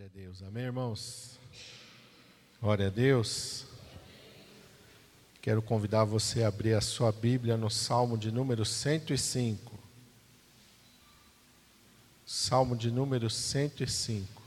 [0.00, 0.42] Glória a Deus.
[0.42, 1.38] Amém, irmãos?
[2.58, 3.66] Glória a Deus.
[5.42, 9.78] Quero convidar você a abrir a sua Bíblia no Salmo de número 105.
[12.24, 14.42] Salmo de número 105.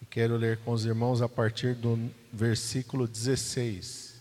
[0.00, 4.11] E quero ler com os irmãos a partir do versículo 16.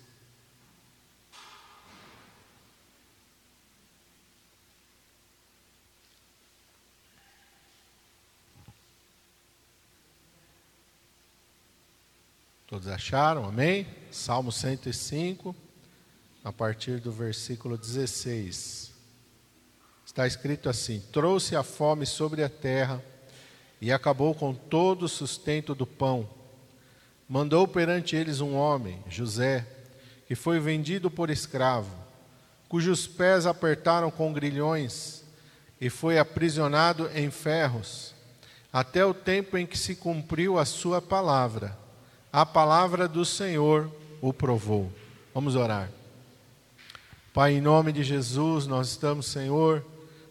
[12.71, 13.43] Todos acharam?
[13.43, 13.85] Amém?
[14.09, 15.53] Salmo 105,
[16.41, 18.93] a partir do versículo 16.
[20.05, 23.03] Está escrito assim: Trouxe a fome sobre a terra
[23.81, 26.29] e acabou com todo o sustento do pão.
[27.27, 29.67] Mandou perante eles um homem, José,
[30.25, 31.93] que foi vendido por escravo,
[32.69, 35.25] cujos pés apertaram com grilhões
[35.81, 38.15] e foi aprisionado em ferros,
[38.71, 41.80] até o tempo em que se cumpriu a sua palavra
[42.31, 44.91] a palavra do Senhor o provou.
[45.33, 45.89] Vamos orar.
[47.33, 49.85] Pai, em nome de Jesus, nós estamos, Senhor,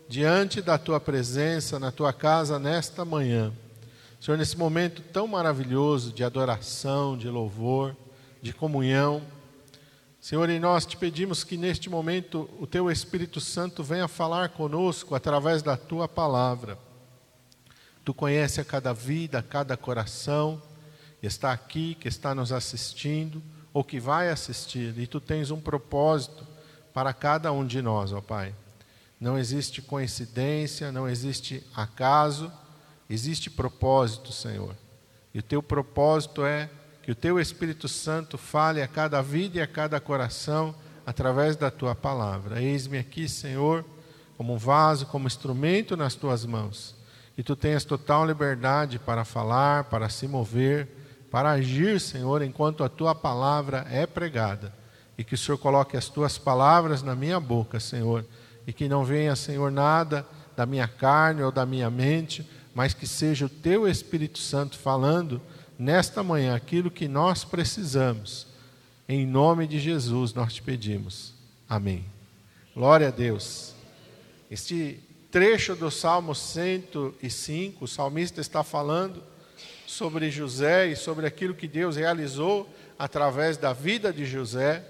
[0.09, 3.53] diante da tua presença na tua casa nesta manhã.
[4.20, 7.95] Senhor, nesse momento tão maravilhoso de adoração, de louvor,
[8.41, 9.23] de comunhão.
[10.20, 15.14] Senhor, e nós te pedimos que neste momento o teu Espírito Santo venha falar conosco
[15.14, 16.79] através da tua palavra.
[18.05, 20.62] Tu conhece a cada vida, a cada coração
[21.27, 26.47] está aqui, que está nos assistindo ou que vai assistir, e tu tens um propósito
[26.93, 28.55] para cada um de nós, ó Pai.
[29.21, 32.51] Não existe coincidência, não existe acaso,
[33.09, 34.75] existe propósito, Senhor.
[35.33, 36.69] E o teu propósito é
[37.03, 40.75] que o teu Espírito Santo fale a cada vida e a cada coração
[41.07, 42.61] através da tua palavra.
[42.61, 43.85] Eis-me aqui, Senhor,
[44.37, 46.97] como um vaso, como instrumento nas tuas mãos.
[47.37, 50.89] Que tu tenhas total liberdade para falar, para se mover
[51.30, 54.74] para agir, Senhor, enquanto a tua palavra é pregada.
[55.17, 58.24] E que o Senhor coloque as tuas palavras na minha boca, Senhor.
[58.67, 60.27] E que não venha, Senhor, nada
[60.57, 65.41] da minha carne ou da minha mente, mas que seja o teu Espírito Santo falando
[65.79, 68.47] nesta manhã aquilo que nós precisamos.
[69.08, 71.35] Em nome de Jesus nós te pedimos.
[71.68, 72.05] Amém.
[72.74, 73.74] Glória a Deus.
[74.51, 79.23] Este trecho do Salmo 105, o salmista está falando
[79.90, 84.84] sobre José e sobre aquilo que Deus realizou através da vida de José.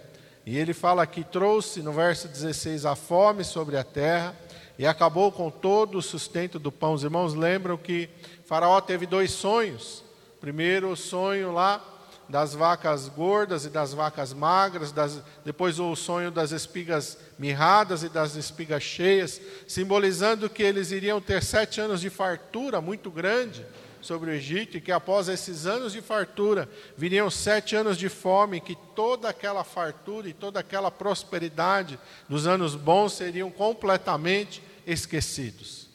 [0.45, 4.37] E ele fala que trouxe, no verso 16, a fome sobre a terra
[4.79, 6.93] e acabou com todo o sustento do pão.
[6.93, 8.11] Os irmãos lembram que
[8.45, 10.05] Faraó teve dois sonhos.
[10.39, 11.83] Primeiro, o sonho lá
[12.29, 18.09] das vacas gordas e das vacas magras, das, depois o sonho das espigas mirradas e
[18.09, 23.65] das espigas cheias, simbolizando que eles iriam ter sete anos de fartura muito grande
[24.01, 28.61] sobre o Egito e que após esses anos de fartura viriam sete anos de fome,
[28.61, 35.89] que toda aquela fartura e toda aquela prosperidade dos anos bons seriam completamente esquecidos.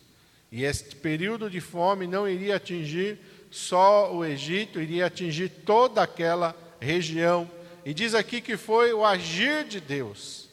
[0.51, 3.19] E este período de fome não iria atingir
[3.51, 7.49] só o Egito, iria atingir toda aquela região.
[7.83, 10.49] E diz aqui que foi o agir de Deus.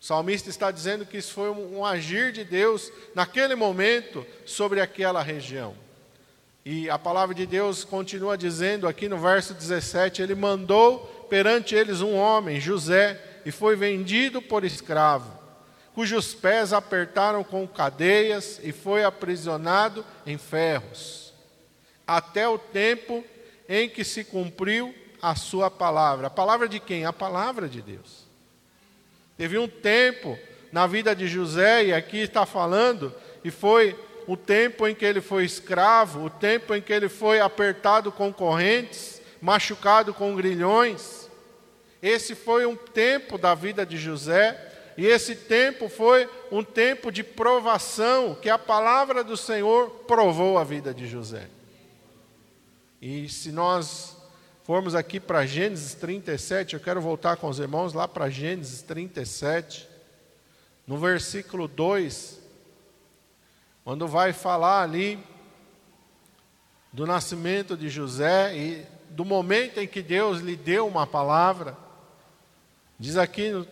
[0.00, 5.22] O salmista está dizendo que isso foi um agir de Deus naquele momento sobre aquela
[5.22, 5.83] região.
[6.64, 12.00] E a palavra de Deus continua dizendo aqui no verso 17: Ele mandou perante eles
[12.00, 15.30] um homem, José, e foi vendido por escravo,
[15.94, 21.34] cujos pés apertaram com cadeias e foi aprisionado em ferros,
[22.06, 23.22] até o tempo
[23.68, 26.28] em que se cumpriu a sua palavra.
[26.28, 27.04] A palavra de quem?
[27.04, 28.24] A palavra de Deus.
[29.36, 30.38] Teve um tempo
[30.72, 33.14] na vida de José, e aqui está falando,
[33.44, 37.40] e foi o tempo em que ele foi escravo, o tempo em que ele foi
[37.40, 41.28] apertado com correntes, machucado com grilhões.
[42.02, 47.24] Esse foi um tempo da vida de José, e esse tempo foi um tempo de
[47.24, 51.48] provação que a palavra do Senhor provou a vida de José.
[53.02, 54.16] E se nós
[54.62, 59.86] formos aqui para Gênesis 37, eu quero voltar com os irmãos lá para Gênesis 37,
[60.86, 62.43] no versículo 2,
[63.84, 65.18] quando vai falar ali
[66.90, 71.76] do nascimento de José e do momento em que Deus lhe deu uma palavra,
[72.98, 73.66] diz aqui no,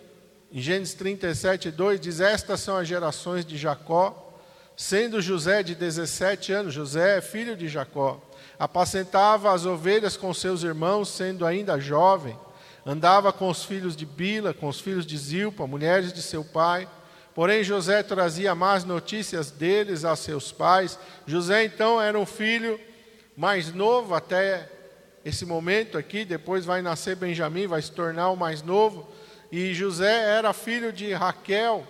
[0.52, 4.38] em Gênesis 37, 2: diz: Estas são as gerações de Jacó,
[4.76, 8.20] sendo José de 17 anos, José é filho de Jacó,
[8.58, 12.38] apacentava as ovelhas com seus irmãos, sendo ainda jovem,
[12.84, 16.86] andava com os filhos de Bila, com os filhos de Zilpa, mulheres de seu pai
[17.34, 20.98] Porém, José trazia más notícias deles a seus pais.
[21.26, 22.78] José, então, era um filho
[23.36, 24.68] mais novo até
[25.24, 29.08] esse momento aqui, depois vai nascer Benjamim, vai se tornar o mais novo.
[29.50, 31.86] E José era filho de Raquel,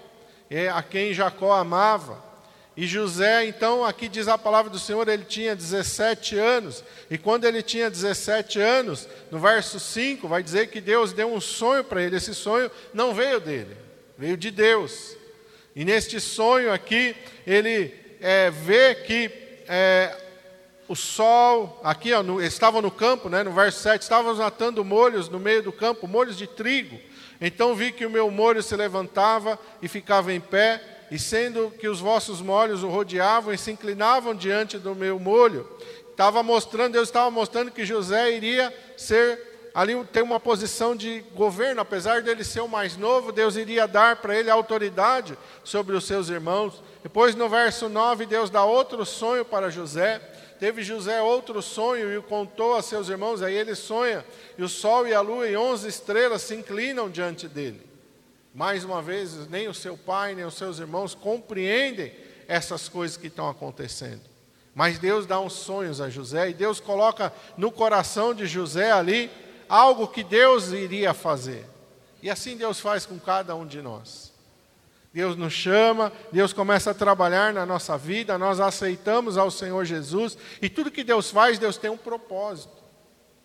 [0.51, 2.23] é, a quem Jacó amava.
[2.77, 6.83] E José, então, aqui diz a palavra do Senhor, ele tinha 17 anos.
[7.11, 11.41] E quando ele tinha 17 anos, no verso 5, vai dizer que Deus deu um
[11.41, 12.17] sonho para ele.
[12.17, 13.77] Esse sonho não veio dele,
[14.17, 15.17] veio de Deus.
[15.75, 17.17] E neste sonho aqui,
[17.47, 19.31] ele é, vê que
[19.67, 20.15] é,
[20.87, 25.29] o sol, aqui ó, no, estava no campo, né, no verso 7, estávamos matando molhos
[25.29, 26.99] no meio do campo, molhos de trigo.
[27.41, 30.81] Então vi que o meu molho se levantava e ficava em pé
[31.11, 35.69] e sendo que os vossos molhos o rodeavam e se inclinavam diante do meu molho,
[36.11, 41.81] estava mostrando, Deus estava mostrando que José iria ser ali ter uma posição de governo,
[41.81, 46.29] apesar dele ser o mais novo, Deus iria dar para ele autoridade sobre os seus
[46.29, 46.83] irmãos.
[47.03, 50.21] Depois no verso 9, Deus dá outro sonho para José.
[50.61, 54.25] Teve José outro sonho e o contou a seus irmãos, aí ele sonha,
[54.57, 57.81] e o sol e a lua e onze estrelas se inclinam diante dele.
[58.55, 62.13] Mais uma vez, nem o seu pai, nem os seus irmãos compreendem
[62.47, 64.21] essas coisas que estão acontecendo.
[64.75, 69.31] Mas Deus dá uns sonhos a José e Deus coloca no coração de José ali
[69.75, 71.67] algo que Deus iria fazer.
[72.23, 74.33] E assim Deus faz com cada um de nós.
[75.13, 80.37] Deus nos chama, Deus começa a trabalhar na nossa vida, nós aceitamos ao Senhor Jesus
[80.61, 82.83] e tudo que Deus faz, Deus tem um propósito.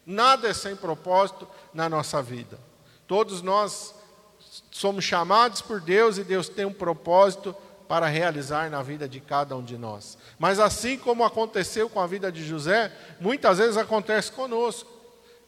[0.05, 2.57] Nada é sem propósito na nossa vida.
[3.05, 3.93] Todos nós
[4.71, 7.55] Somos chamados por Deus e Deus tem um propósito
[7.87, 10.17] para realizar na vida de cada um de nós.
[10.37, 14.96] Mas assim como aconteceu com a vida de José, muitas vezes acontece conosco.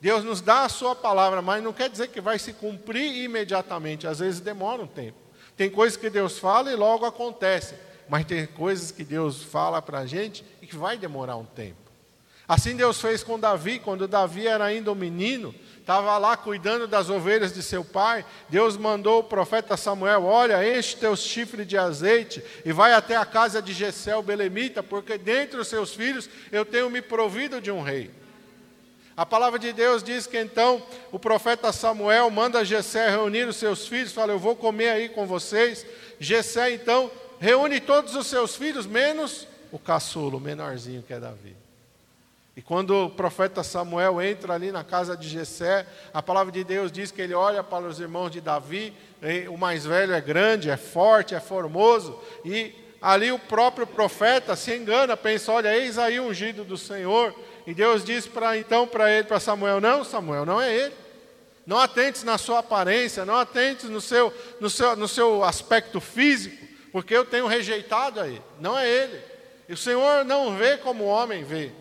[0.01, 4.07] Deus nos dá a sua palavra, mas não quer dizer que vai se cumprir imediatamente,
[4.07, 5.17] às vezes demora um tempo.
[5.57, 7.75] Tem coisas que Deus fala e logo acontece,
[8.07, 11.89] mas tem coisas que Deus fala para a gente e que vai demorar um tempo.
[12.47, 17.07] Assim Deus fez com Davi, quando Davi era ainda um menino, estava lá cuidando das
[17.07, 18.25] ovelhas de seu pai.
[18.49, 23.25] Deus mandou o profeta Samuel: Olha, enche teus chifres de azeite e vai até a
[23.25, 27.83] casa de Jessé, belemita, porque dentre os seus filhos eu tenho me provido de um
[27.83, 28.09] rei.
[29.19, 30.81] A palavra de Deus diz que então
[31.11, 35.27] o profeta Samuel manda Jessé reunir os seus filhos, fala: Eu vou comer aí com
[35.27, 35.85] vocês.
[36.21, 41.53] Jessé então reúne todos os seus filhos, menos o caçulo, o menorzinho que é Davi.
[42.55, 46.89] E quando o profeta Samuel entra ali na casa de Jessé, a palavra de Deus
[46.89, 48.93] diz que ele olha para os irmãos de Davi,
[49.49, 54.73] o mais velho é grande, é forte, é formoso, e ali o próprio profeta se
[54.75, 57.35] engana, pensa, olha, eis aí o ungido do Senhor.
[57.69, 60.95] E Deus diz para então para ele, para Samuel, não, Samuel, não é ele.
[61.67, 66.65] Não atentes na sua aparência, não atentes no seu, no seu, no seu aspecto físico,
[66.91, 68.41] porque eu tenho rejeitado a ele.
[68.59, 69.21] Não é ele.
[69.67, 71.71] E o Senhor não vê como o homem vê.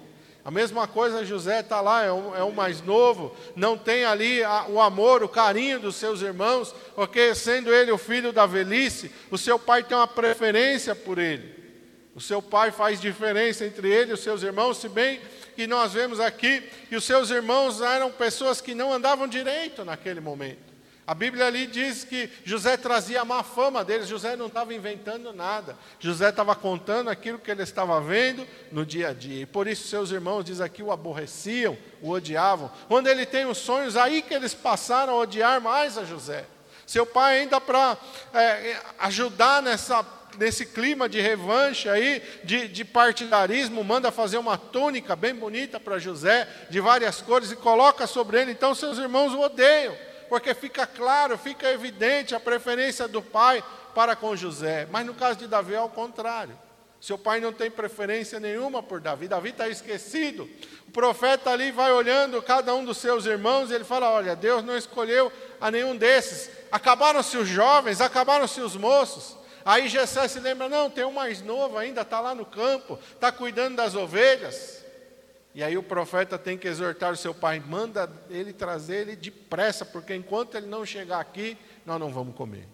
[0.44, 4.44] A mesma coisa, José está lá, é o, é o, mais novo, não tem ali
[4.44, 9.10] a, o amor, o carinho dos seus irmãos, porque sendo ele o filho da velhice,
[9.30, 11.56] o seu pai tem uma preferência por ele.
[12.14, 15.18] O seu pai faz diferença entre ele e os seus irmãos, se bem
[15.58, 20.20] que nós vemos aqui que os seus irmãos eram pessoas que não andavam direito naquele
[20.20, 20.72] momento.
[21.04, 25.32] A Bíblia ali diz que José trazia a má fama deles, José não estava inventando
[25.32, 29.66] nada, José estava contando aquilo que ele estava vendo no dia a dia, e por
[29.66, 32.70] isso seus irmãos, diz aqui, o aborreciam, o odiavam.
[32.86, 36.44] Quando ele tem os sonhos, aí que eles passaram a odiar mais a José.
[36.88, 37.96] Seu pai, ainda para
[38.34, 40.04] é, ajudar nessa
[40.38, 45.98] nesse clima de revanche aí, de, de, partidarismo, manda fazer uma túnica bem bonita para
[45.98, 48.52] José, de várias cores, e coloca sobre ele.
[48.52, 49.96] Então seus irmãos o odeiam
[50.28, 53.64] porque fica claro, fica evidente a preferência do pai
[53.94, 54.86] para com José.
[54.90, 56.56] Mas no caso de Davi é ao contrário.
[57.00, 60.48] Seu pai não tem preferência nenhuma por Davi, Davi está esquecido.
[60.88, 64.64] O profeta ali vai olhando cada um dos seus irmãos e ele fala: Olha, Deus
[64.64, 66.50] não escolheu a nenhum desses.
[66.72, 69.36] Acabaram-se os jovens, acabaram-se os moços.
[69.64, 73.30] Aí Jessé se lembra: Não, tem um mais novo ainda, está lá no campo, está
[73.30, 74.84] cuidando das ovelhas.
[75.54, 79.84] E aí o profeta tem que exortar o seu pai, manda ele trazer ele depressa,
[79.84, 82.66] porque enquanto ele não chegar aqui, nós não vamos comer.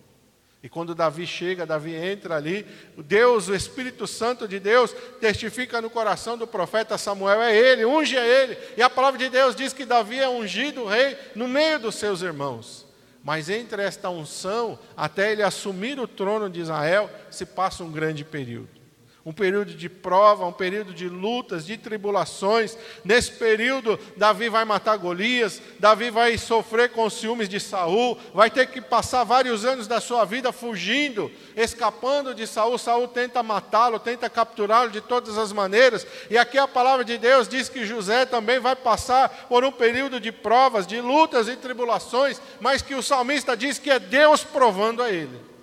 [0.64, 2.64] E quando Davi chega, Davi entra ali,
[2.97, 8.16] Deus, o Espírito Santo de Deus, testifica no coração do profeta Samuel, é ele, unge
[8.16, 8.59] é ele.
[8.75, 12.23] E a palavra de Deus diz que Davi é ungido rei no meio dos seus
[12.23, 12.87] irmãos.
[13.23, 18.25] Mas entre esta unção, até ele assumir o trono de Israel, se passa um grande
[18.25, 18.84] período.
[19.26, 22.76] Um período de prova, um período de lutas, de tribulações.
[23.02, 28.50] Nesse período, Davi vai matar Golias, Davi vai sofrer com os ciúmes de Saul, vai
[28.50, 32.76] ter que passar vários anos da sua vida fugindo, escapando de Saul.
[32.76, 36.07] Saul tenta matá-lo, tenta capturá-lo de todas as maneiras.
[36.28, 40.21] E aqui a palavra de Deus diz que José também vai passar por um período
[40.21, 45.02] de provas, de lutas e tribulações, mas que o salmista diz que é Deus provando
[45.02, 45.54] a ele.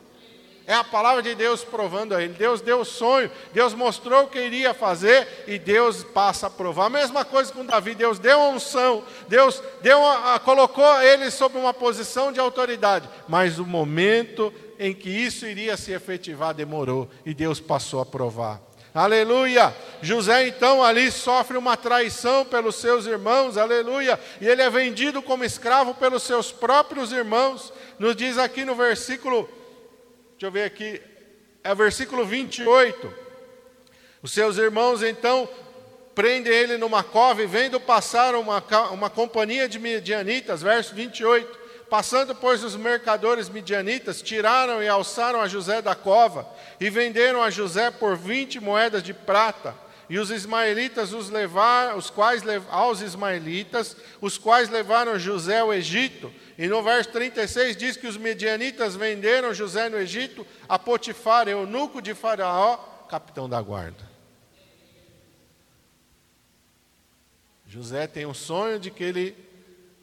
[0.71, 2.33] É a palavra de Deus provando a ele.
[2.33, 6.85] Deus deu o sonho, Deus mostrou o que iria fazer e Deus passa a provar.
[6.85, 9.99] A mesma coisa com Davi, Deus deu a unção, Deus deu
[10.45, 15.91] colocou ele sob uma posição de autoridade, mas o momento em que isso iria se
[15.91, 18.61] efetivar demorou e Deus passou a provar.
[18.95, 19.75] Aleluia!
[20.01, 24.17] José então ali sofre uma traição pelos seus irmãos, aleluia!
[24.39, 27.73] E ele é vendido como escravo pelos seus próprios irmãos.
[27.99, 29.49] Nos diz aqui no versículo
[30.41, 30.99] Deixa eu ver aqui,
[31.63, 33.13] é o versículo 28.
[34.23, 35.47] Os seus irmãos então
[36.15, 38.57] prendem ele numa cova e vendo passar uma,
[38.91, 41.59] uma companhia de midianitas, verso 28.
[41.87, 47.51] Passando, pois, os mercadores midianitas, tiraram e alçaram a José da cova e venderam a
[47.51, 49.75] José por 20 moedas de prata.
[50.11, 56.29] E os ismaelitas os levaram, os quais aos ismaelitas, os quais levaram José ao Egito.
[56.57, 62.01] E no verso 36 diz que os medianitas venderam José no Egito a Potifar, eunuco
[62.01, 62.75] de Faraó,
[63.07, 64.03] capitão da guarda.
[67.65, 69.33] José tem um sonho de que ele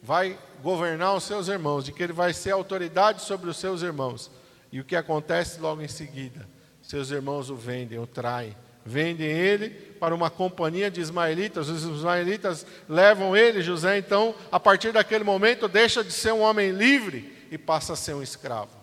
[0.01, 4.31] vai governar os seus irmãos, de que ele vai ser autoridade sobre os seus irmãos.
[4.71, 6.49] E o que acontece logo em seguida?
[6.81, 8.57] Seus irmãos o vendem, o traem
[8.89, 11.69] vendem ele para uma companhia de ismaelitas.
[11.69, 16.71] Os ismaelitas levam ele, José, então, a partir daquele momento, deixa de ser um homem
[16.71, 18.79] livre e passa a ser um escravo.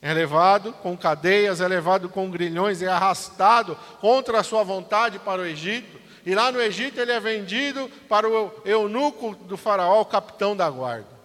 [0.00, 5.40] É levado com cadeias, é levado com grilhões, é arrastado contra a sua vontade para
[5.40, 5.98] o Egito.
[6.24, 10.68] E lá no Egito ele é vendido para o eunuco do faraó, o capitão da
[10.68, 11.18] guarda.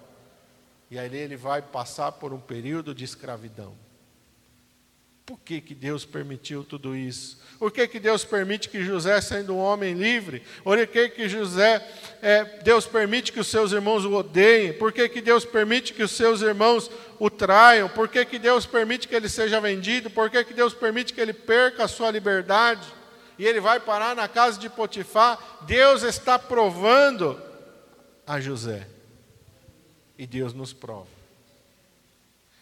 [0.90, 3.83] E aí ele vai passar por um período de escravidão.
[5.26, 7.42] Por que, que Deus permitiu tudo isso?
[7.58, 11.82] Por que, que Deus permite que José, sendo um homem livre, por que, que José,
[12.22, 14.74] é, Deus permite que os seus irmãos o odeiem?
[14.74, 17.88] Por que, que Deus permite que os seus irmãos o traiam?
[17.88, 20.10] Por que, que Deus permite que ele seja vendido?
[20.10, 22.86] Por que, que Deus permite que ele perca a sua liberdade?
[23.40, 25.40] E ele vai parar na casa de Potifar.
[25.62, 27.42] Deus está provando
[28.28, 28.90] a José.
[30.18, 31.08] E Deus nos prova.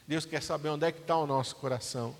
[0.07, 2.15] Deus quer saber onde é que está o nosso coração.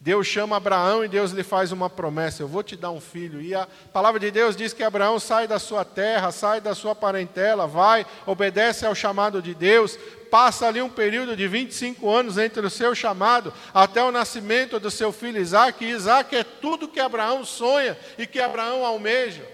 [0.00, 3.40] Deus chama Abraão e Deus lhe faz uma promessa: Eu vou te dar um filho.
[3.40, 6.94] E a palavra de Deus diz que Abraão sai da sua terra, sai da sua
[6.94, 9.98] parentela, vai, obedece ao chamado de Deus,
[10.30, 14.90] passa ali um período de 25 anos entre o seu chamado até o nascimento do
[14.90, 15.84] seu filho Isaac.
[15.84, 19.44] E Isaac é tudo que Abraão sonha e que Abraão almeja.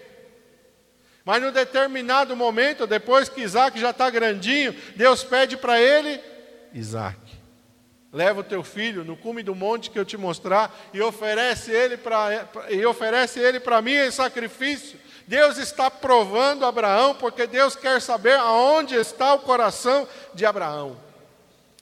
[1.25, 6.21] Mas num determinado momento, depois que Isaac já está grandinho, Deus pede para ele
[6.75, 7.24] Isaac
[8.14, 11.97] leva o teu filho no cume do monte que eu te mostrar e oferece ele
[11.97, 14.99] para e oferece ele para mim em sacrifício.
[15.26, 20.97] Deus está provando Abraão porque Deus quer saber aonde está o coração de Abraão.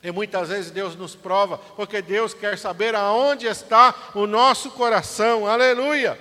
[0.02, 5.46] E muitas vezes Deus nos prova porque Deus quer saber aonde está o nosso coração.
[5.46, 6.18] Aleluia.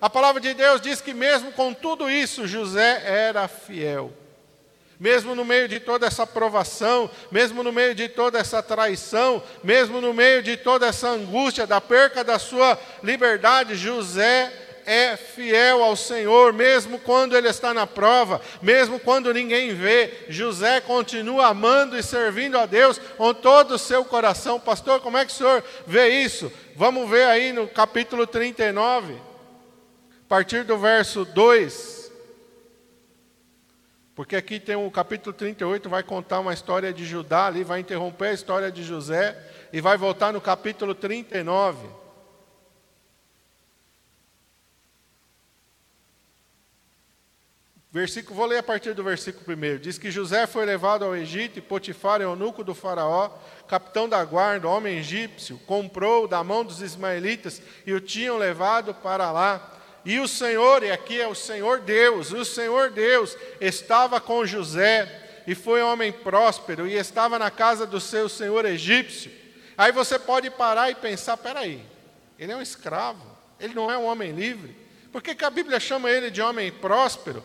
[0.00, 4.21] A palavra de Deus diz que mesmo com tudo isso José era fiel
[5.02, 10.00] mesmo no meio de toda essa provação, mesmo no meio de toda essa traição, mesmo
[10.00, 14.52] no meio de toda essa angústia da perca da sua liberdade, José
[14.86, 20.80] é fiel ao Senhor, mesmo quando ele está na prova, mesmo quando ninguém vê, José
[20.80, 24.60] continua amando e servindo a Deus com todo o seu coração.
[24.60, 26.52] Pastor, como é que o senhor vê isso?
[26.76, 32.01] Vamos ver aí no capítulo 39, a partir do verso 2.
[34.22, 38.26] Porque aqui tem o capítulo 38, vai contar uma história de Judá, ali vai interromper
[38.26, 39.36] a história de José
[39.72, 41.88] e vai voltar no capítulo 39.
[47.90, 49.78] Versículo, vou ler a partir do versículo 1.
[49.78, 53.28] Diz que José foi levado ao Egito e Potifar, eunuco do faraó,
[53.66, 59.32] capitão da guarda, homem egípcio, comprou da mão dos ismaelitas e o tinham levado para
[59.32, 59.81] lá.
[60.04, 65.42] E o Senhor, e aqui é o Senhor Deus, o Senhor Deus estava com José,
[65.46, 69.30] e foi homem próspero, e estava na casa do seu senhor egípcio.
[69.76, 71.84] Aí você pode parar e pensar: peraí,
[72.38, 73.24] ele é um escravo,
[73.58, 74.76] ele não é um homem livre.
[75.10, 77.44] Por que, que a Bíblia chama ele de homem próspero?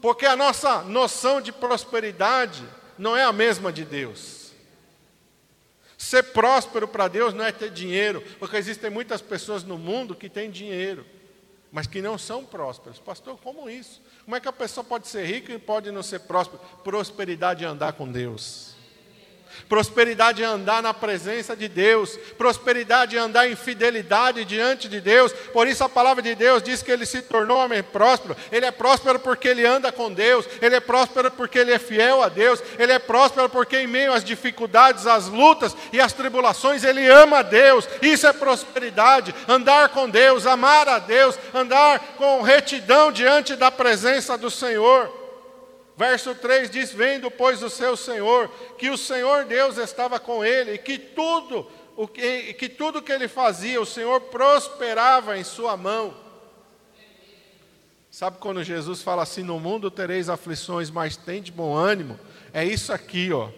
[0.00, 2.62] Porque a nossa noção de prosperidade
[2.96, 4.52] não é a mesma de Deus.
[5.96, 10.28] Ser próspero para Deus não é ter dinheiro, porque existem muitas pessoas no mundo que
[10.28, 11.04] têm dinheiro,
[11.70, 12.98] mas que não são prósperos.
[12.98, 14.00] Pastor, como isso?
[14.24, 16.62] Como é que a pessoa pode ser rica e pode não ser próspera?
[16.82, 18.67] Prosperidade é andar com Deus.
[19.68, 22.18] Prosperidade é andar na presença de Deus.
[22.36, 25.32] Prosperidade é andar em fidelidade diante de Deus.
[25.52, 28.36] Por isso a palavra de Deus diz que ele se tornou homem próspero.
[28.52, 30.46] Ele é próspero porque ele anda com Deus.
[30.60, 32.62] Ele é próspero porque ele é fiel a Deus.
[32.78, 37.38] Ele é próspero porque em meio às dificuldades, às lutas e às tribulações, ele ama
[37.38, 37.88] a Deus.
[38.00, 39.34] Isso é prosperidade.
[39.46, 45.17] Andar com Deus, amar a Deus, andar com retidão diante da presença do Senhor.
[45.98, 50.74] Verso 3 diz: Vendo, pois, o seu Senhor, que o Senhor Deus estava com ele,
[50.74, 55.76] e que tudo o que, que tudo que ele fazia, o Senhor prosperava em sua
[55.76, 56.14] mão.
[58.12, 62.16] Sabe quando Jesus fala assim: No mundo tereis aflições, mas tem de bom ânimo?
[62.52, 63.48] É isso aqui, ó.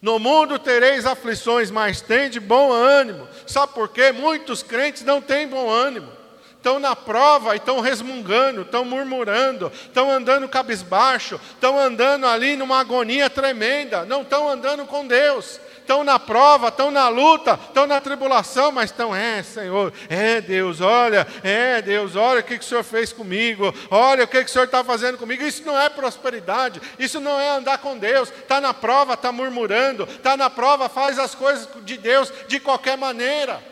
[0.00, 3.28] No mundo tereis aflições, mas tem de bom ânimo.
[3.46, 4.10] Sabe por quê?
[4.10, 6.21] Muitos crentes não têm bom ânimo
[6.62, 12.78] estão na prova e estão resmungando, estão murmurando, estão andando cabisbaixo, estão andando ali numa
[12.78, 18.00] agonia tremenda, não estão andando com Deus, estão na prova, estão na luta, estão na
[18.00, 22.68] tribulação, mas estão, é Senhor, é Deus, olha, é Deus, olha o que, que o
[22.68, 25.42] Senhor fez comigo, olha o que, que o Senhor está fazendo comigo.
[25.42, 30.04] Isso não é prosperidade, isso não é andar com Deus, está na prova, está murmurando,
[30.04, 33.71] está na prova, faz as coisas de Deus de qualquer maneira.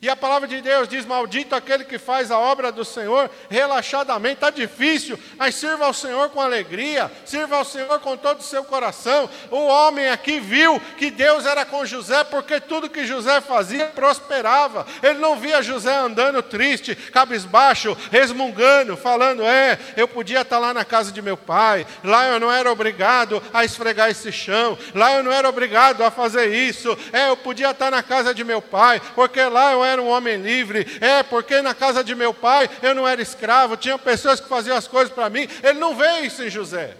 [0.00, 4.34] E a palavra de Deus diz: Maldito aquele que faz a obra do Senhor relaxadamente.
[4.34, 8.62] Está difícil, mas sirva ao Senhor com alegria, sirva ao Senhor com todo o seu
[8.62, 9.28] coração.
[9.50, 14.86] O homem aqui viu que Deus era com José, porque tudo que José fazia prosperava.
[15.02, 20.84] Ele não via José andando triste, cabisbaixo, resmungando, falando: É, eu podia estar lá na
[20.84, 25.24] casa de meu pai, lá eu não era obrigado a esfregar esse chão, lá eu
[25.24, 29.02] não era obrigado a fazer isso, é, eu podia estar na casa de meu pai,
[29.16, 30.86] porque lá eu era um homem livre.
[31.00, 34.76] É, porque na casa de meu pai eu não era escravo, tinha pessoas que faziam
[34.76, 35.48] as coisas para mim.
[35.62, 36.96] Ele não vê isso em José.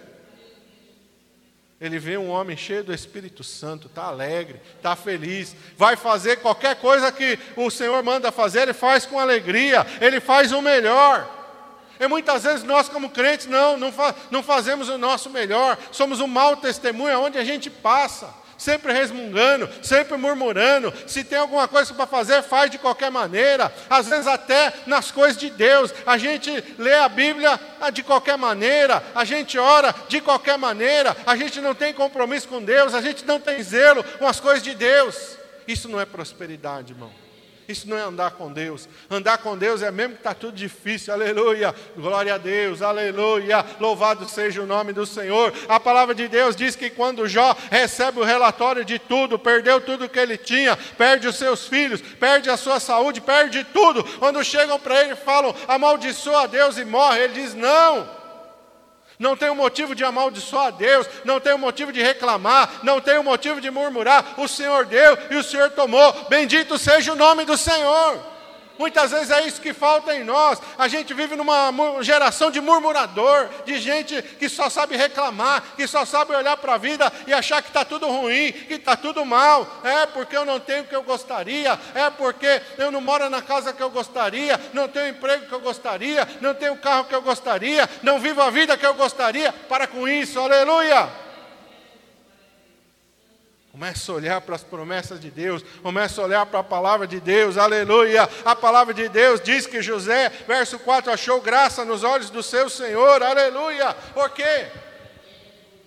[1.79, 6.75] Ele vê um homem cheio do Espírito Santo, está alegre, está feliz, vai fazer qualquer
[6.75, 11.37] coisa que o Senhor manda fazer, ele faz com alegria, ele faz o melhor.
[11.97, 16.19] E muitas vezes nós, como crentes, não, não, fa não fazemos o nosso melhor, somos
[16.19, 20.93] um mau testemunho onde a gente passa sempre resmungando, sempre murmurando.
[21.07, 23.73] Se tem alguma coisa para fazer, faz de qualquer maneira.
[23.89, 28.37] Às vezes, até nas coisas de Deus, a gente lê a Bíblia ah, de qualquer
[28.37, 33.01] maneira, a gente ora de qualquer maneira, a gente não tem compromisso com Deus, a
[33.01, 35.37] gente não tem zelo com as coisas de Deus.
[35.65, 37.28] Isso não é prosperidade, irmão.
[37.69, 38.89] Isso não é andar com Deus.
[39.11, 41.13] Andar com Deus é mesmo que está tudo difícil.
[41.13, 41.73] Aleluia.
[41.95, 42.81] Glória a Deus.
[42.81, 43.63] Aleluia.
[43.79, 45.53] Louvado seja o nome do Senhor.
[45.67, 50.09] A palavra de Deus diz que quando Jó recebe o relatório de tudo, perdeu tudo
[50.09, 54.03] que ele tinha, perde os seus filhos, perde a sua saúde, perde tudo.
[54.17, 58.18] Quando chegam para ele e falam, amaldiçoa a Deus e morre, ele diz: Não
[59.19, 63.59] não tenho motivo de amaldiçoar a Deus, não tenho motivo de reclamar, não tenho motivo
[63.59, 64.35] de murmurar.
[64.37, 66.13] O Senhor deu e o Senhor tomou.
[66.29, 68.28] Bendito seja o nome do Senhor.
[68.79, 70.61] Muitas vezes é isso que falta em nós.
[70.77, 76.05] A gente vive numa geração de murmurador, de gente que só sabe reclamar, que só
[76.05, 79.67] sabe olhar para a vida e achar que está tudo ruim, que está tudo mal.
[79.83, 83.41] É porque eu não tenho o que eu gostaria, é porque eu não moro na
[83.41, 87.03] casa que eu gostaria, não tenho o emprego que eu gostaria, não tenho o carro
[87.03, 89.51] que eu gostaria, não vivo a vida que eu gostaria.
[89.51, 91.28] Para com isso, aleluia!
[93.79, 97.17] Começa a olhar para as promessas de Deus, começa a olhar para a palavra de
[97.21, 98.27] Deus, aleluia.
[98.43, 102.69] A palavra de Deus diz que José, verso 4, achou graça nos olhos do seu
[102.69, 103.95] Senhor, aleluia.
[104.13, 104.65] Por quê?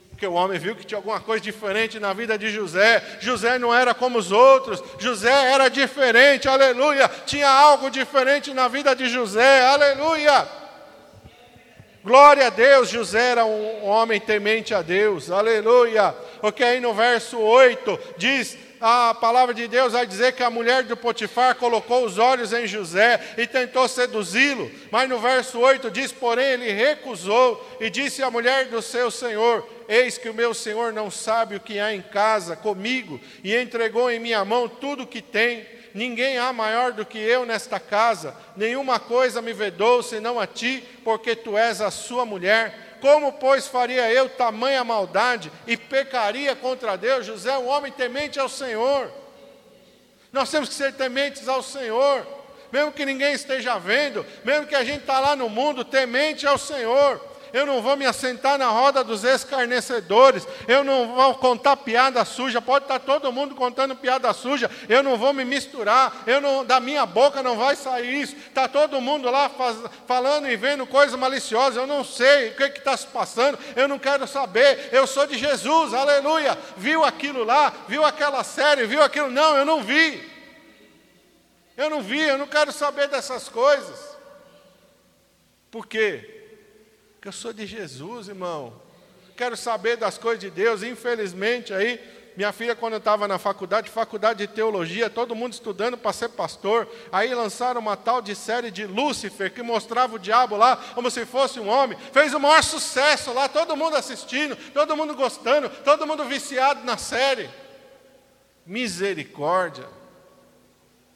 [0.09, 3.19] Porque o homem viu que tinha alguma coisa diferente na vida de José.
[3.21, 7.11] José não era como os outros, José era diferente, aleluia.
[7.27, 10.49] Tinha algo diferente na vida de José, aleluia.
[12.05, 16.13] Glória a Deus, José era um homem temente a Deus, aleluia.
[16.43, 20.97] Aí no verso 8 diz: a palavra de Deus vai dizer que a mulher do
[20.97, 24.69] Potifar colocou os olhos em José e tentou seduzi-lo.
[24.91, 29.65] Mas no verso 8 diz: Porém, ele recusou e disse à mulher do seu senhor:
[29.89, 34.11] Eis que o meu senhor não sabe o que há em casa comigo, e entregou
[34.11, 38.35] em minha mão tudo o que tem ninguém há maior do que eu nesta casa,
[38.57, 42.92] nenhuma coisa me vedou senão a ti, porque tu és a sua mulher.
[43.03, 47.27] Como, pois, faria eu tamanha maldade e pecaria contra Deus?
[47.27, 49.13] José é um homem temente ao Senhor.
[50.33, 52.25] Nós temos que ser tementes ao Senhor,
[52.71, 56.57] mesmo que ninguém esteja vendo, mesmo que a gente está lá no mundo, temente ao
[56.57, 57.21] Senhor.
[57.53, 62.63] Eu não vou me assentar na roda dos escarnecedores, eu não vou contar piada suja,
[62.63, 66.81] pode estar todo mundo contando piada suja, eu não vou me misturar, eu não, da
[66.81, 71.17] minha boca não vai sair isso, está todo mundo lá faz, falando e vendo coisa
[71.17, 75.27] maliciosa, eu não sei o que está se passando, eu não quero saber, eu sou
[75.27, 80.31] de Jesus, aleluia, viu aquilo lá, viu aquela série, viu aquilo, não, eu não vi,
[81.77, 84.17] eu não vi, eu não quero saber dessas coisas,
[85.71, 86.42] por quê?
[87.23, 88.73] Porque eu sou de Jesus, irmão.
[89.37, 90.83] Quero saber das coisas de Deus.
[90.83, 92.01] Infelizmente, aí,
[92.37, 96.31] minha filha, quando eu estava na faculdade, faculdade de teologia, todo mundo estudando para ser
[96.31, 96.89] pastor.
[97.13, 101.25] Aí lançaram uma tal de série de Lúcifer, que mostrava o diabo lá como se
[101.25, 101.97] fosse um homem.
[102.13, 106.97] Fez o maior sucesso lá, todo mundo assistindo, todo mundo gostando, todo mundo viciado na
[106.97, 107.49] série.
[108.67, 109.87] Misericórdia.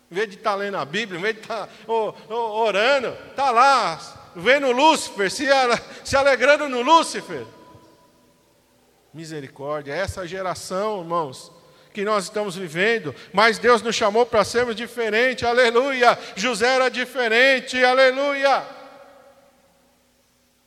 [0.09, 2.61] Em vez de estar tá lendo a Bíblia, em vez de estar tá, oh, oh,
[2.63, 5.47] orando, está lá vendo Lúcifer, se,
[6.05, 7.45] se alegrando no Lúcifer.
[9.13, 11.51] Misericórdia, essa geração, irmãos,
[11.93, 16.19] que nós estamos vivendo, mas Deus nos chamou para sermos diferentes, aleluia.
[16.37, 18.76] José era diferente, aleluia.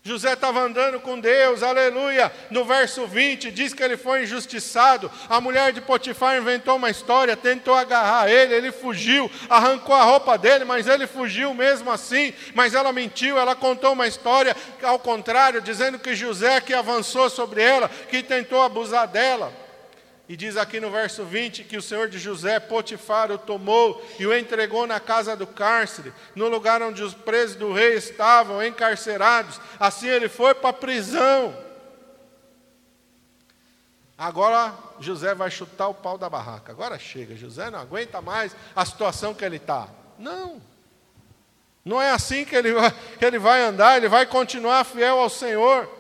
[0.09, 2.31] José estava andando com Deus, aleluia.
[2.49, 5.11] No verso 20 diz que ele foi injustiçado.
[5.29, 10.35] A mulher de Potifar inventou uma história, tentou agarrar ele, ele fugiu, arrancou a roupa
[10.35, 12.33] dele, mas ele fugiu mesmo assim.
[12.55, 17.61] Mas ela mentiu, ela contou uma história ao contrário, dizendo que José que avançou sobre
[17.61, 19.68] ela, que tentou abusar dela.
[20.29, 24.27] E diz aqui no verso 20 que o senhor de José, Potifar, o tomou e
[24.27, 29.59] o entregou na casa do cárcere, no lugar onde os presos do rei estavam encarcerados.
[29.79, 31.57] Assim ele foi para a prisão.
[34.15, 36.71] Agora José vai chutar o pau da barraca.
[36.71, 39.89] Agora chega, José não aguenta mais a situação que ele está.
[40.19, 40.61] Não.
[41.83, 45.29] Não é assim que ele, vai, que ele vai andar, ele vai continuar fiel ao
[45.29, 45.98] Senhor.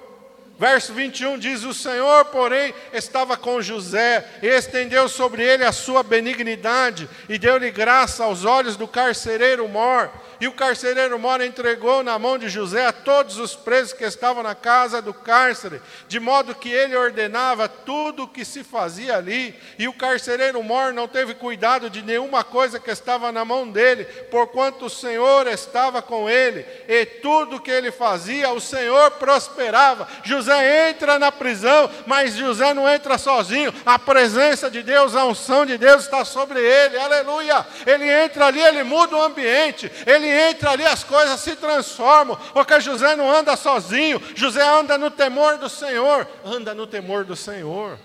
[0.59, 6.03] Verso 21 diz: O Senhor, porém, estava com José, e estendeu sobre ele a sua
[6.03, 10.11] benignidade, e deu-lhe graça aos olhos do carcereiro mor.
[10.39, 14.41] E o carcereiro mora entregou na mão de José a todos os presos que estavam
[14.41, 19.53] na casa do cárcere, de modo que ele ordenava tudo o que se fazia ali.
[19.77, 24.05] E o carcereiro mor não teve cuidado de nenhuma coisa que estava na mão dele,
[24.31, 30.07] porquanto o Senhor estava com ele, e tudo que ele fazia, o Senhor prosperava.
[30.23, 35.65] José entra na prisão, mas José não entra sozinho, a presença de Deus, a unção
[35.65, 37.65] de Deus está sobre ele, aleluia.
[37.85, 42.79] Ele entra ali, ele muda o ambiente, ele entra ali, as coisas se transformam, porque
[42.79, 47.99] José não anda sozinho, José anda no temor do Senhor, anda no temor do Senhor.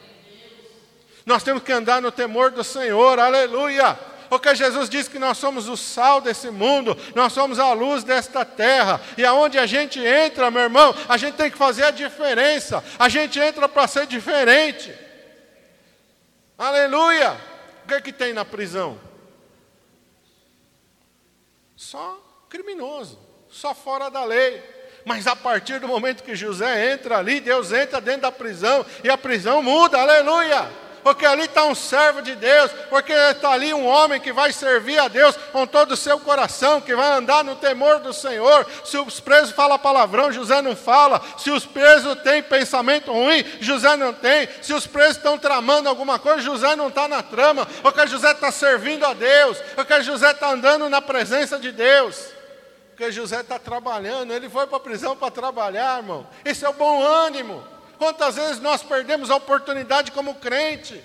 [1.27, 3.99] Nós temos que andar no temor do Senhor, aleluia.
[4.29, 8.45] Porque Jesus diz que nós somos o sal desse mundo, nós somos a luz desta
[8.45, 12.83] terra, e aonde a gente entra, meu irmão, a gente tem que fazer a diferença,
[12.99, 14.93] a gente entra para ser diferente.
[16.59, 17.37] Aleluia!
[17.85, 18.99] O que, é que tem na prisão?
[21.85, 22.19] Só
[22.49, 23.19] criminoso,
[23.51, 24.63] só fora da lei.
[25.05, 29.11] Mas a partir do momento que José entra ali, Deus entra dentro da prisão e
[29.11, 33.87] a prisão muda, aleluia porque ali está um servo de Deus, porque está ali um
[33.87, 37.55] homem que vai servir a Deus com todo o seu coração, que vai andar no
[37.55, 38.67] temor do Senhor.
[38.85, 41.21] Se os presos falam palavrão, José não fala.
[41.37, 44.49] Se os presos têm pensamento ruim, José não tem.
[44.63, 48.51] Se os presos estão tramando alguma coisa, José não está na trama, porque José está
[48.51, 52.33] servindo a Deus, porque José está andando na presença de Deus
[52.95, 56.25] porque José está trabalhando, ele foi para a prisão para trabalhar, irmão.
[56.45, 57.74] Esse é o bom ânimo.
[58.05, 61.03] Quantas vezes nós perdemos a oportunidade como crente?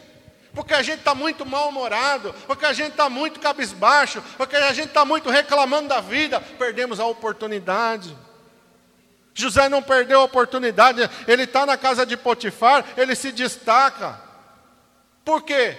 [0.54, 4.90] Porque a gente está muito mal-humorado, porque a gente está muito cabisbaixo, porque a gente
[4.90, 8.14] está muito reclamando da vida, perdemos a oportunidade.
[9.34, 14.20] José não perdeu a oportunidade, ele está na casa de Potifar, ele se destaca.
[15.24, 15.78] Por quê?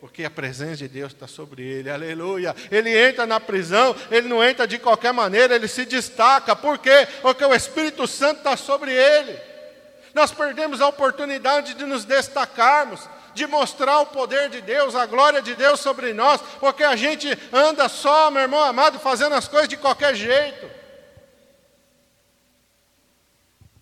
[0.00, 2.56] Porque a presença de Deus está sobre ele, aleluia.
[2.72, 6.56] Ele entra na prisão, ele não entra de qualquer maneira, ele se destaca.
[6.56, 7.06] Por quê?
[7.22, 9.49] Porque o Espírito Santo está sobre ele.
[10.14, 15.40] Nós perdemos a oportunidade de nos destacarmos, de mostrar o poder de Deus, a glória
[15.40, 19.68] de Deus sobre nós, porque a gente anda só, meu irmão amado, fazendo as coisas
[19.68, 20.70] de qualquer jeito.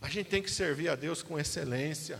[0.01, 2.19] A gente tem que servir a Deus com excelência.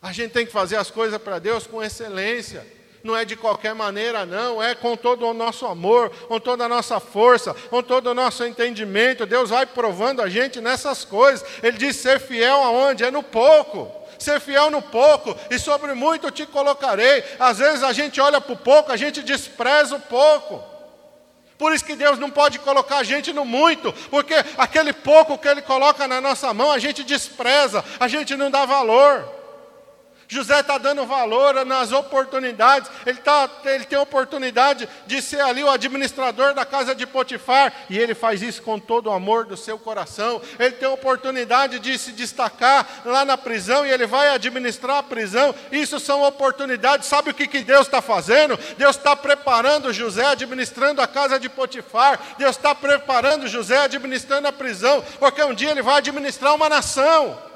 [0.00, 3.74] A gente tem que fazer as coisas para Deus com excelência não é de qualquer
[3.74, 8.08] maneira, não, é com todo o nosso amor, com toda a nossa força, com todo
[8.08, 9.26] o nosso entendimento.
[9.26, 11.44] Deus vai provando a gente nessas coisas.
[11.62, 13.04] Ele diz: ser fiel aonde?
[13.04, 13.90] É no pouco.
[14.18, 17.24] Ser fiel no pouco, e sobre muito te colocarei.
[17.38, 20.62] Às vezes a gente olha para o pouco, a gente despreza o pouco.
[21.56, 25.48] Por isso que Deus não pode colocar a gente no muito, porque aquele pouco que
[25.48, 29.39] Ele coloca na nossa mão, a gente despreza, a gente não dá valor.
[30.30, 32.88] José está dando valor nas oportunidades.
[33.04, 37.98] Ele, tá, ele tem oportunidade de ser ali o administrador da casa de Potifar, e
[37.98, 40.40] ele faz isso com todo o amor do seu coração.
[40.56, 45.52] Ele tem oportunidade de se destacar lá na prisão, e ele vai administrar a prisão.
[45.72, 47.08] Isso são oportunidades.
[47.08, 48.56] Sabe o que, que Deus está fazendo?
[48.78, 52.20] Deus está preparando José, administrando a casa de Potifar.
[52.38, 57.49] Deus está preparando José, administrando a prisão, porque um dia ele vai administrar uma nação.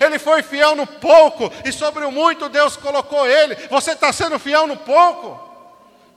[0.00, 3.54] Ele foi fiel no pouco, e sobre o muito Deus colocou ele.
[3.70, 5.45] Você está sendo fiel no pouco?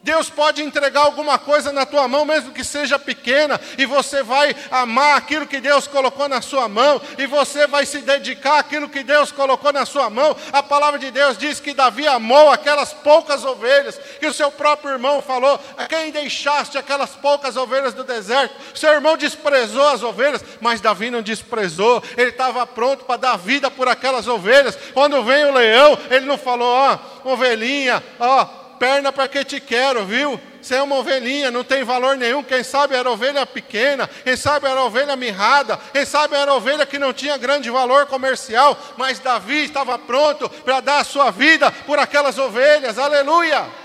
[0.01, 4.55] Deus pode entregar alguma coisa na tua mão, mesmo que seja pequena, e você vai
[4.71, 9.03] amar aquilo que Deus colocou na sua mão, e você vai se dedicar àquilo que
[9.03, 10.35] Deus colocou na sua mão.
[10.53, 14.93] A palavra de Deus diz que Davi amou aquelas poucas ovelhas, que o seu próprio
[14.93, 15.59] irmão falou:
[15.89, 18.55] quem deixaste aquelas poucas ovelhas do deserto?
[18.73, 23.69] Seu irmão desprezou as ovelhas, mas Davi não desprezou, ele estava pronto para dar vida
[23.69, 24.77] por aquelas ovelhas.
[24.93, 29.43] Quando vem o leão, ele não falou: ó, oh, ovelhinha, ó, oh, perna para que
[29.43, 30.39] te quero, viu?
[30.61, 32.41] Você é uma ovelhinha, não tem valor nenhum.
[32.41, 36.97] Quem sabe era ovelha pequena, quem sabe era ovelha mirrada, quem sabe era ovelha que
[36.97, 41.99] não tinha grande valor comercial, mas Davi estava pronto para dar a sua vida por
[41.99, 43.78] aquelas ovelhas, aleluia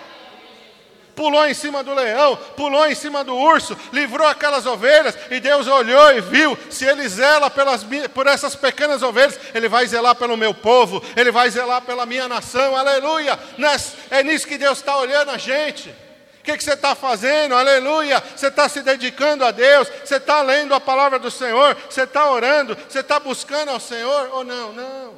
[1.14, 5.66] pulou em cima do leão, pulou em cima do urso, livrou aquelas ovelhas, e Deus
[5.66, 10.36] olhou e viu: se ele zela pelas, por essas pequenas ovelhas, ele vai zelar pelo
[10.36, 13.38] meu povo, ele vai zelar pela minha nação, aleluia.
[14.10, 15.88] É nisso que Deus está olhando a gente.
[16.40, 17.54] O que, que você está fazendo?
[17.54, 18.22] Aleluia!
[18.36, 22.30] Você está se dedicando a Deus, você está lendo a palavra do Senhor, você está
[22.30, 24.70] orando, você está buscando ao Senhor ou não?
[24.74, 25.14] Não,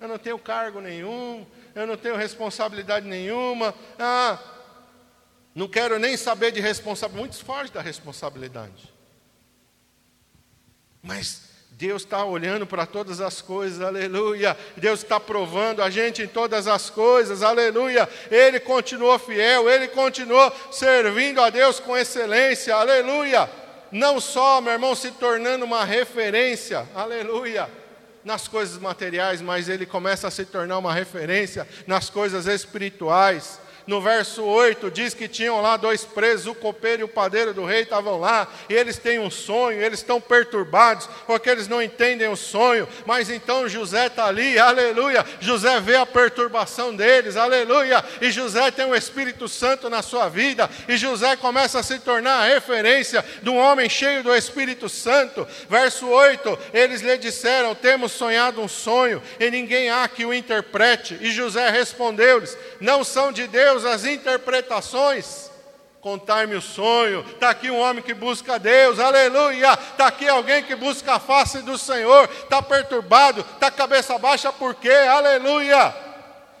[0.00, 3.74] eu não tenho cargo nenhum, eu não tenho responsabilidade nenhuma.
[3.98, 4.38] Ah,
[5.54, 7.20] não quero nem saber de responsabilidade.
[7.20, 8.92] Muitos fogem da responsabilidade.
[11.00, 14.56] Mas Deus está olhando para todas as coisas, aleluia.
[14.76, 18.08] Deus está provando a gente em todas as coisas, aleluia.
[18.30, 23.48] Ele continuou fiel, ele continuou servindo a Deus com excelência, aleluia.
[23.92, 27.70] Não só, meu irmão, se tornando uma referência, aleluia,
[28.24, 34.00] nas coisas materiais, mas ele começa a se tornar uma referência nas coisas espirituais no
[34.00, 37.82] verso 8, diz que tinham lá dois presos, o copeiro e o padeiro do rei
[37.82, 42.36] estavam lá, e eles têm um sonho, eles estão perturbados, porque eles não entendem o
[42.36, 48.70] sonho, mas então José está ali, aleluia, José vê a perturbação deles, aleluia, e José
[48.70, 53.24] tem o Espírito Santo na sua vida, e José começa a se tornar a referência
[53.42, 55.46] de um homem cheio do Espírito Santo.
[55.68, 61.18] Verso 8, eles lhe disseram: Temos sonhado um sonho, e ninguém há que o interprete,
[61.20, 65.50] e José respondeu-lhes: Não são de Deus Deus as interpretações.
[66.00, 67.24] Contar-me o sonho.
[67.28, 69.72] Está aqui um homem que busca Deus, aleluia.
[69.72, 72.28] Está aqui alguém que busca a face do Senhor.
[72.42, 74.92] Está perturbado, está cabeça baixa, por quê?
[74.92, 75.94] Aleluia.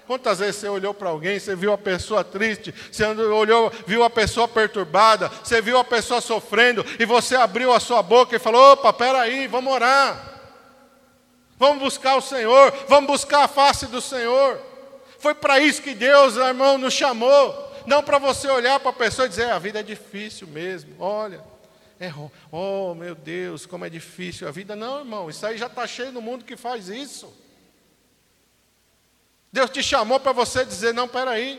[0.06, 4.10] Quantas vezes você olhou para alguém, você viu a pessoa triste, você olhou, viu a
[4.10, 8.72] pessoa perturbada, você viu a pessoa sofrendo, e você abriu a sua boca e falou:
[8.72, 10.34] opa, peraí, vamos orar.
[11.56, 14.73] Vamos buscar o Senhor, vamos buscar a face do Senhor.
[15.24, 17.72] Foi para isso que Deus, irmão, nos chamou.
[17.86, 20.94] Não para você olhar para a pessoa e dizer, a vida é difícil mesmo.
[20.98, 21.42] Olha,
[21.98, 22.12] é,
[22.52, 24.76] oh meu Deus, como é difícil a vida.
[24.76, 27.32] Não, irmão, isso aí já está cheio no mundo que faz isso.
[29.50, 31.58] Deus te chamou para você dizer, não, peraí.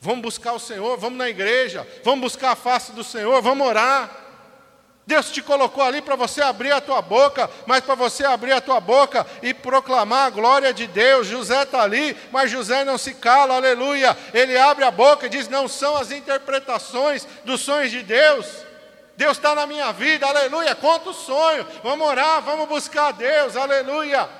[0.00, 4.19] Vamos buscar o Senhor, vamos na igreja, vamos buscar a face do Senhor, vamos orar.
[5.06, 8.60] Deus te colocou ali para você abrir a tua boca, mas para você abrir a
[8.60, 11.26] tua boca e proclamar a glória de Deus.
[11.26, 14.16] José está ali, mas José não se cala, aleluia.
[14.32, 18.46] Ele abre a boca e diz: Não são as interpretações dos sonhos de Deus.
[19.16, 20.74] Deus está na minha vida, aleluia.
[20.74, 24.39] Conta o sonho, vamos orar, vamos buscar a Deus, aleluia.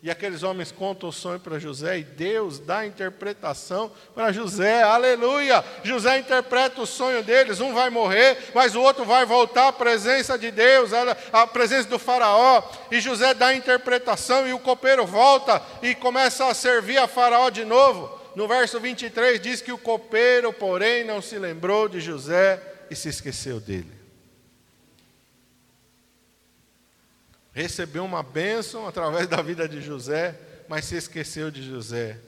[0.00, 4.80] E aqueles homens contam o sonho para José e Deus dá a interpretação para José,
[4.84, 5.64] aleluia.
[5.82, 10.38] José interpreta o sonho deles: um vai morrer, mas o outro vai voltar à presença
[10.38, 10.92] de Deus,
[11.32, 12.62] à presença do Faraó.
[12.92, 17.50] E José dá a interpretação e o copeiro volta e começa a servir a Faraó
[17.50, 18.16] de novo.
[18.36, 23.08] No verso 23 diz que o copeiro, porém, não se lembrou de José e se
[23.08, 23.97] esqueceu dele.
[27.58, 32.20] Recebeu uma bênção através da vida de José, mas se esqueceu de José.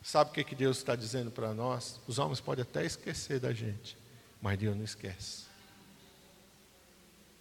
[0.00, 2.00] Sabe o que, que Deus está dizendo para nós?
[2.06, 3.98] Os homens podem até esquecer da gente,
[4.40, 5.42] mas Deus não esquece.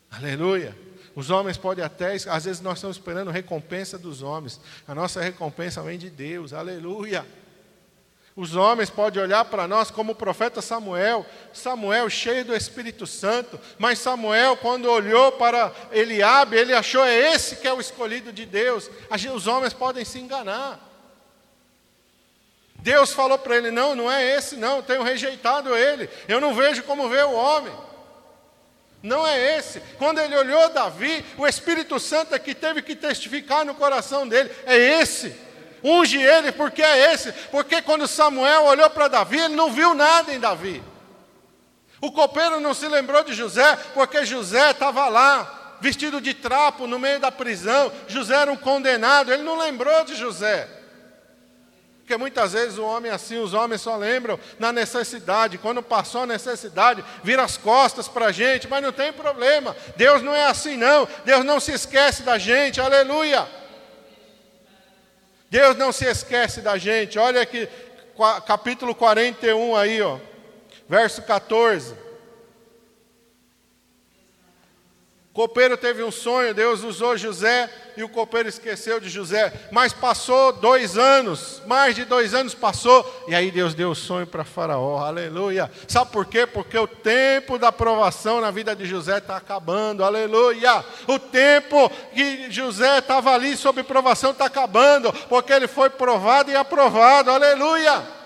[0.09, 0.75] Aleluia.
[1.15, 4.59] Os homens podem até, às vezes nós estamos esperando recompensa dos homens.
[4.87, 6.51] A nossa recompensa vem de Deus.
[6.51, 7.27] Aleluia.
[8.39, 13.59] Os homens podem olhar para nós como o profeta Samuel, Samuel cheio do Espírito Santo,
[13.77, 18.45] mas Samuel, quando olhou para Eliabe, ele achou é esse que é o escolhido de
[18.45, 18.89] Deus.
[19.35, 20.79] Os homens podem se enganar.
[22.75, 26.83] Deus falou para ele: Não, não é esse, não, tenho rejeitado ele, eu não vejo
[26.83, 27.73] como vê o homem.
[29.03, 29.81] Não é esse.
[29.97, 34.49] Quando ele olhou Davi, o Espírito Santo é que teve que testificar no coração dele:
[34.65, 35.48] é esse.
[35.83, 37.31] Unge ele, porque é esse.
[37.51, 40.83] Porque quando Samuel olhou para Davi, ele não viu nada em Davi.
[42.01, 46.97] O copeiro não se lembrou de José, porque José estava lá, vestido de trapo, no
[46.97, 47.91] meio da prisão.
[48.07, 50.67] José era um condenado, ele não lembrou de José.
[52.09, 55.59] Porque muitas vezes o homem assim, os homens só lembram na necessidade.
[55.59, 59.75] Quando passou a necessidade, vira as costas para a gente, mas não tem problema.
[59.95, 61.07] Deus não é assim, não.
[61.23, 63.47] Deus não se esquece da gente, aleluia.
[65.49, 67.17] Deus não se esquece da gente.
[67.17, 67.67] Olha aqui,
[68.45, 70.19] capítulo 41 aí, ó,
[70.87, 71.93] verso 14.
[75.31, 79.51] O copeiro teve um sonho, Deus usou José e o copeiro esqueceu de José.
[79.71, 84.25] Mas passou dois anos, mais de dois anos passou, e aí Deus deu o sonho
[84.25, 85.69] para Faraó, aleluia.
[85.85, 86.47] Sabe por quê?
[86.47, 90.83] Porque o tempo da provação na vida de José está acabando, aleluia.
[91.07, 96.55] O tempo que José estava ali sob provação está acabando, porque ele foi provado e
[96.55, 98.18] aprovado, aleluia.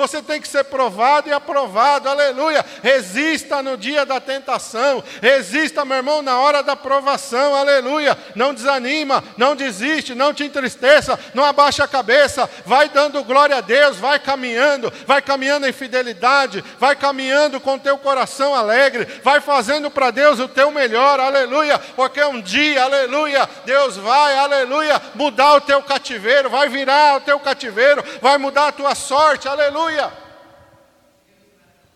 [0.00, 2.64] Você tem que ser provado e aprovado, aleluia.
[2.82, 8.16] Resista no dia da tentação, resista, meu irmão, na hora da provação, aleluia.
[8.34, 13.60] Não desanima, não desiste, não te entristeça, não abaixa a cabeça, vai dando glória a
[13.60, 19.90] Deus, vai caminhando, vai caminhando em fidelidade, vai caminhando com teu coração alegre, vai fazendo
[19.90, 25.60] para Deus o teu melhor, aleluia, porque um dia, aleluia, Deus vai, aleluia, mudar o
[25.60, 30.29] teu cativeiro, vai virar o teu cativeiro, vai mudar a tua sorte, aleluia aleluia.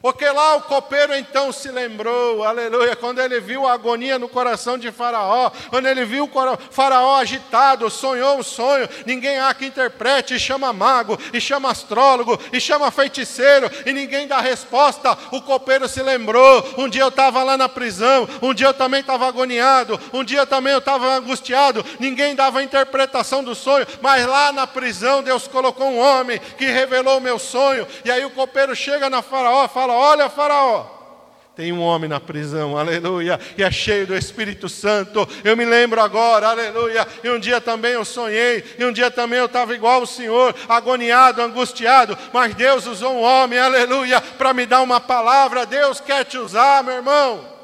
[0.05, 4.77] Porque lá o copeiro então se lembrou, aleluia, quando ele viu a agonia no coração
[4.77, 6.31] de Faraó, quando ele viu o
[6.71, 12.39] Faraó agitado, sonhou um sonho, ninguém há que interprete, e chama mago, e chama astrólogo,
[12.53, 15.17] e chama feiticeiro, e ninguém dá resposta.
[15.31, 19.01] O copeiro se lembrou: um dia eu estava lá na prisão, um dia eu também
[19.01, 24.53] estava agoniado, um dia também eu estava angustiado, ninguém dava interpretação do sonho, mas lá
[24.53, 28.77] na prisão Deus colocou um homem que revelou o meu sonho, e aí o copeiro
[28.77, 30.95] chega na Faraó e fala: Olha, Faraó,
[31.57, 35.27] tem um homem na prisão, aleluia, e é cheio do Espírito Santo.
[35.45, 37.07] Eu me lembro agora, aleluia.
[37.23, 40.53] E um dia também eu sonhei, e um dia também eu estava igual o Senhor,
[40.69, 45.65] agoniado, angustiado, mas Deus usou um homem, aleluia, para me dar uma palavra.
[45.65, 47.55] Deus quer te usar, meu irmão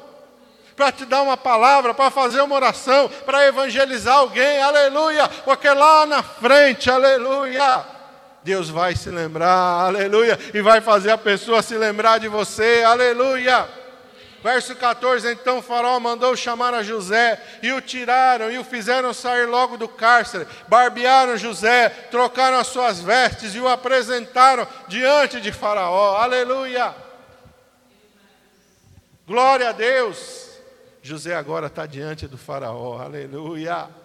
[0.73, 6.07] para te dar uma palavra, para fazer uma oração, para evangelizar alguém, aleluia, porque lá
[6.07, 7.85] na frente, aleluia,
[8.43, 13.67] Deus vai se lembrar, aleluia, e vai fazer a pessoa se lembrar de você, aleluia.
[14.43, 19.45] Verso 14: Então faraó mandou chamar a José, e o tiraram, e o fizeram sair
[19.45, 20.47] logo do cárcere.
[20.67, 26.95] Barbearam José, trocaram as suas vestes e o apresentaram diante de Faraó, aleluia.
[29.27, 30.49] Glória a Deus.
[31.03, 34.00] José agora está diante do Faraó, aleluia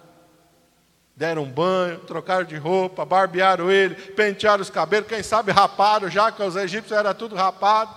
[1.17, 6.31] deram um banho, trocaram de roupa, barbearam ele, pentearam os cabelos, quem sabe raparam já,
[6.31, 7.91] que os egípcios era tudo rapado.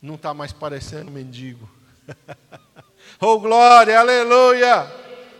[0.00, 1.68] Não está mais parecendo mendigo.
[3.20, 4.86] oh glória, aleluia!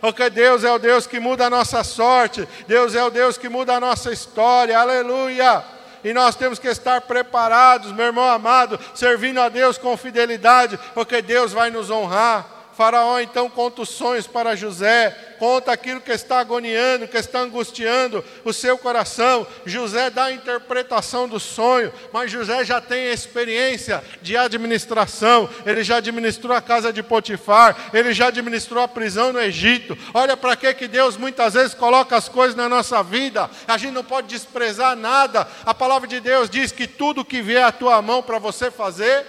[0.00, 3.48] Porque Deus é o Deus que muda a nossa sorte, Deus é o Deus que
[3.48, 5.62] muda a nossa história, aleluia!
[6.02, 11.22] E nós temos que estar preparados, meu irmão amado, servindo a Deus com fidelidade, porque
[11.22, 12.59] Deus vai nos honrar.
[12.80, 18.24] Faraó então conta os sonhos para José, conta aquilo que está agoniando, que está angustiando
[18.42, 19.46] o seu coração.
[19.66, 25.98] José dá a interpretação do sonho, mas José já tem experiência de administração, ele já
[25.98, 29.94] administrou a casa de Potifar, ele já administrou a prisão no Egito.
[30.14, 33.50] Olha para que que Deus muitas vezes coloca as coisas na nossa vida.
[33.68, 35.46] A gente não pode desprezar nada.
[35.66, 39.26] A palavra de Deus diz que tudo que vier à tua mão para você fazer,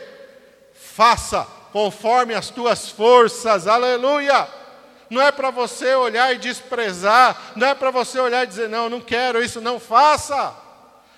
[0.74, 4.48] faça conforme as tuas forças, aleluia.
[5.10, 8.90] Não é para você olhar e desprezar, não é para você olhar e dizer, não,
[8.90, 10.56] não quero isso, não faça.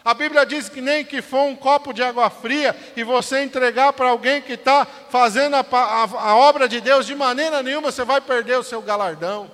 [0.04, 3.94] A Bíblia diz que nem que for um copo de água fria e você entregar
[3.94, 8.04] para alguém que está fazendo a, a, a obra de Deus, de maneira nenhuma você
[8.04, 9.50] vai perder o seu galardão.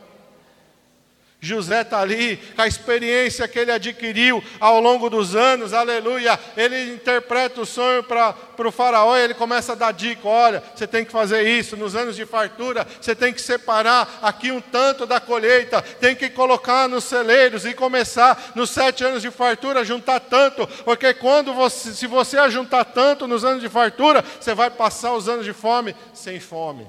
[1.41, 6.37] José está ali, com a experiência que ele adquiriu ao longo dos anos, aleluia.
[6.57, 10.85] Ele interpreta o sonho para o faraó e ele começa a dar dica: olha, você
[10.85, 15.05] tem que fazer isso, nos anos de fartura, você tem que separar aqui um tanto
[15.05, 19.85] da colheita, tem que colocar nos celeiros e começar nos sete anos de fartura a
[19.85, 24.69] juntar tanto, porque quando você, se você ajuntar tanto nos anos de fartura, você vai
[24.69, 26.85] passar os anos de fome sem fome.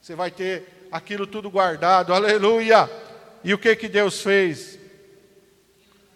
[0.00, 2.88] Você vai ter aquilo tudo guardado, aleluia.
[3.44, 4.78] E o que que Deus fez?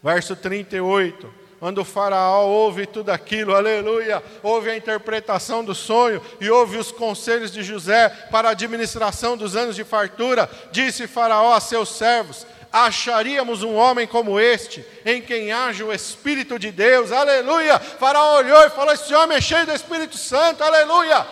[0.02, 1.34] Verso 38.
[1.60, 6.92] Quando o faraó ouve tudo aquilo, aleluia, ouve a interpretação do sonho e ouve os
[6.92, 12.46] conselhos de José para a administração dos anos de fartura, disse faraó a seus servos:
[12.72, 17.80] acharíamos um homem como este, em quem haja o Espírito de Deus, aleluia.
[17.80, 21.26] Faraó olhou e falou: Esse homem é cheio do Espírito Santo, aleluia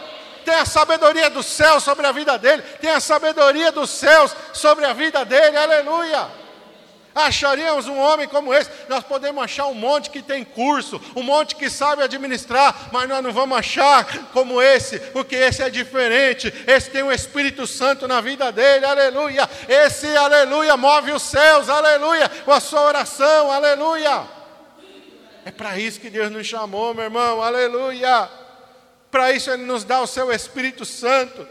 [0.47, 4.84] tem a sabedoria do céu sobre a vida dele, tem a sabedoria dos céus sobre
[4.84, 6.28] a vida dele, aleluia.
[7.12, 11.57] Acharíamos um homem como esse, nós podemos achar um monte que tem curso, um monte
[11.57, 16.90] que sabe administrar, mas nós não vamos achar como esse, porque esse é diferente, esse
[16.90, 19.51] tem o Espírito Santo na vida dele, aleluia.
[19.68, 24.22] Esse, aleluia, move os céus, aleluia, com a sua oração, aleluia.
[25.44, 28.45] É para isso que Deus nos chamou, meu irmão, aleluia.
[29.17, 31.49] Para isso ele nos dá o seu Espírito Santo.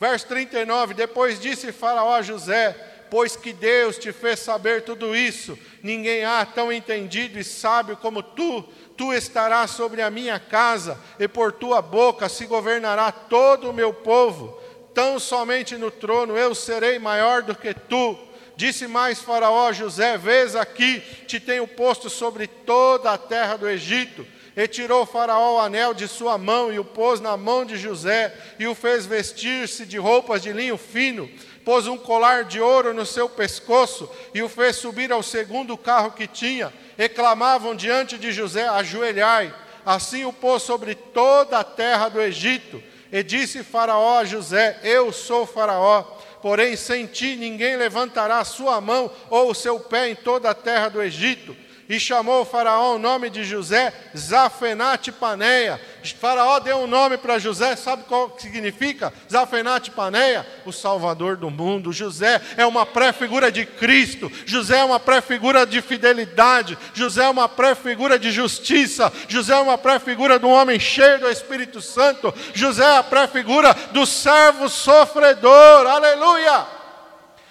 [0.00, 2.74] Verso 39: Depois disse Faraó a José:
[3.10, 8.22] Pois que Deus te fez saber tudo isso, ninguém há tão entendido e sábio como
[8.22, 8.62] tu.
[8.96, 13.92] Tu estarás sobre a minha casa, e por tua boca se governará todo o meu
[13.92, 14.58] povo.
[14.94, 18.16] Tão somente no trono eu serei maior do que tu.
[18.56, 23.68] Disse mais Faraó a José: Vês aqui, te tenho posto sobre toda a terra do
[23.68, 27.64] Egito e tirou o Faraó o anel de sua mão e o pôs na mão
[27.64, 31.28] de José, e o fez vestir-se de roupas de linho fino,
[31.64, 36.12] pôs um colar de ouro no seu pescoço e o fez subir ao segundo carro
[36.12, 36.72] que tinha.
[36.98, 39.54] E clamavam diante de José: Ajoelhai.
[39.84, 42.82] Assim o pôs sobre toda a terra do Egito.
[43.10, 46.02] E disse Faraó a José: Eu sou Faraó,
[46.42, 50.88] porém sem ti ninguém levantará sua mão ou o seu pé em toda a terra
[50.88, 51.56] do Egito
[51.88, 55.80] e chamou o faraó o nome de José Zafenate Paneia.
[56.18, 59.12] Faraó deu um nome para José, sabe qual significa?
[59.30, 61.92] Zafenate Paneia, o salvador do mundo.
[61.92, 67.48] José é uma pré-figura de Cristo, José é uma pré-figura de fidelidade, José é uma
[67.48, 72.84] pré-figura de justiça, José é uma pré-figura de um homem cheio do Espírito Santo, José
[72.84, 75.86] é a pré-figura do servo sofredor.
[75.86, 76.81] Aleluia!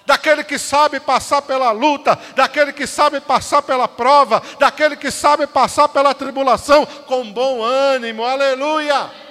[0.05, 5.47] Daquele que sabe passar pela luta, daquele que sabe passar pela prova, daquele que sabe
[5.47, 9.30] passar pela tribulação com bom ânimo, aleluia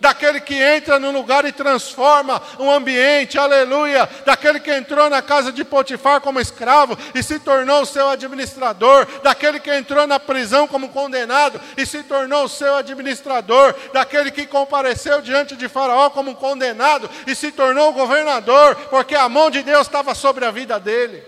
[0.00, 5.52] daquele que entra no lugar e transforma um ambiente, aleluia, daquele que entrou na casa
[5.52, 10.88] de Potifar como escravo e se tornou seu administrador, daquele que entrou na prisão como
[10.88, 17.34] condenado e se tornou seu administrador, daquele que compareceu diante de Faraó como condenado e
[17.34, 21.22] se tornou governador, porque a mão de Deus estava sobre a vida dele.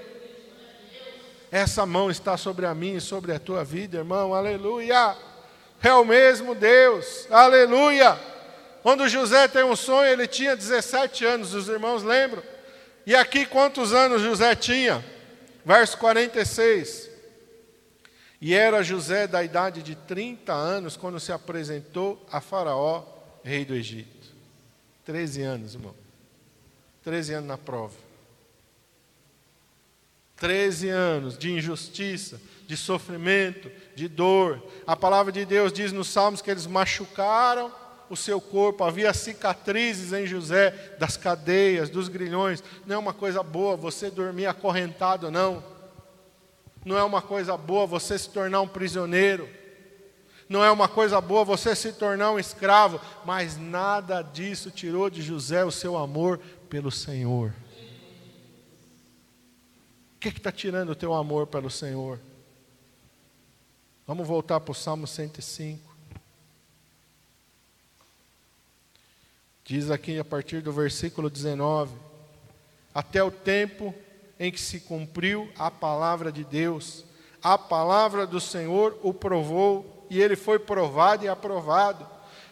[1.51, 5.15] Essa mão está sobre a minha e sobre a tua vida, irmão, aleluia.
[5.83, 8.32] É o mesmo Deus, aleluia.
[8.83, 12.43] Quando José tem um sonho, ele tinha 17 anos, os irmãos lembram?
[13.07, 15.05] E aqui quantos anos José tinha?
[15.65, 17.11] Verso 46.
[18.41, 23.05] E era José da idade de 30 anos quando se apresentou a Faraó,
[23.45, 24.33] rei do Egito.
[25.05, 25.95] 13 anos, irmão.
[27.05, 27.95] 13 anos na prova.
[30.37, 34.61] 13 anos de injustiça, de sofrimento, de dor.
[34.85, 37.73] A palavra de Deus diz nos Salmos que eles machucaram
[38.13, 42.63] o seu corpo, havia cicatrizes em José das cadeias, dos grilhões.
[42.85, 45.65] Não é uma coisa boa você dormir acorrentado, não.
[46.85, 49.49] Não é uma coisa boa você se tornar um prisioneiro.
[50.47, 53.01] Não é uma coisa boa você se tornar um escravo.
[53.25, 56.39] Mas nada disso tirou de José o seu amor
[56.69, 57.55] pelo Senhor.
[60.17, 62.21] O que está tirando o teu amor pelo Senhor?
[64.07, 65.92] Vamos voltar para o Salmo 105.
[69.65, 71.95] Diz aqui a partir do versículo 19:
[72.93, 73.95] Até o tempo
[74.39, 77.05] em que se cumpriu a palavra de Deus,
[77.41, 82.05] a palavra do Senhor o provou, e ele foi provado e aprovado.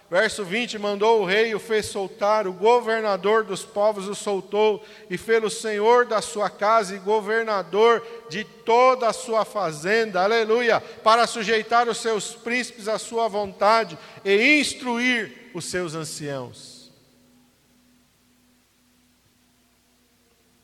[0.08, 5.18] Verso 20: Mandou o rei, o fez soltar, o governador dos povos o soltou, e
[5.18, 11.26] fez o senhor da sua casa e governador de toda a sua fazenda, aleluia, para
[11.26, 16.80] sujeitar os seus príncipes à sua vontade e instruir os seus anciãos.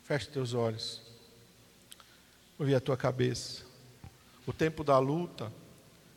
[0.07, 1.03] Feche teus olhos.
[2.57, 3.65] Curve a tua cabeça.
[4.47, 5.53] O tempo da luta,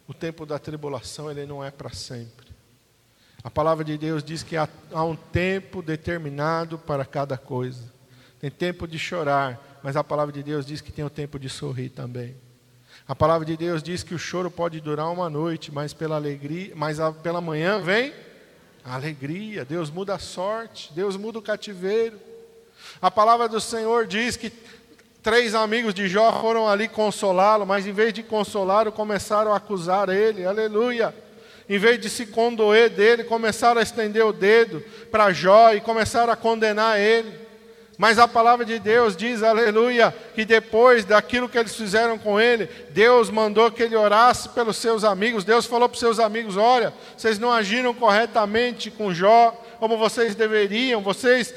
[0.08, 2.46] o tempo da tribulação, ele não é para sempre.
[3.44, 7.92] A palavra de Deus diz que há, há um tempo determinado para cada coisa.
[8.40, 11.50] Tem tempo de chorar, mas a palavra de Deus diz que tem o tempo de
[11.50, 12.36] sorrir também.
[13.08, 16.74] A palavra de Deus diz que o choro pode durar uma noite, mas pela alegria,
[16.76, 18.14] mas pela manhã vem
[18.86, 19.66] a alegria.
[19.66, 22.29] Deus muda a sorte, Deus muda o cativeiro.
[23.02, 24.52] A palavra do Senhor diz que
[25.22, 30.10] três amigos de Jó foram ali consolá-lo, mas em vez de consolá-lo, começaram a acusar
[30.10, 30.46] ele.
[30.46, 31.14] Aleluia
[31.70, 36.34] em vez de se condoer dele, começaram a estender o dedo para Jó e começaram
[36.34, 37.32] a condenar ele.
[37.96, 42.68] Mas a palavra de Deus diz, aleluia, que depois daquilo que eles fizeram com ele,
[42.90, 45.44] Deus mandou que ele orasse pelos seus amigos.
[45.44, 50.34] Deus falou para os seus amigos: Olha, vocês não agiram corretamente com Jó, como vocês
[50.34, 51.54] deveriam, vocês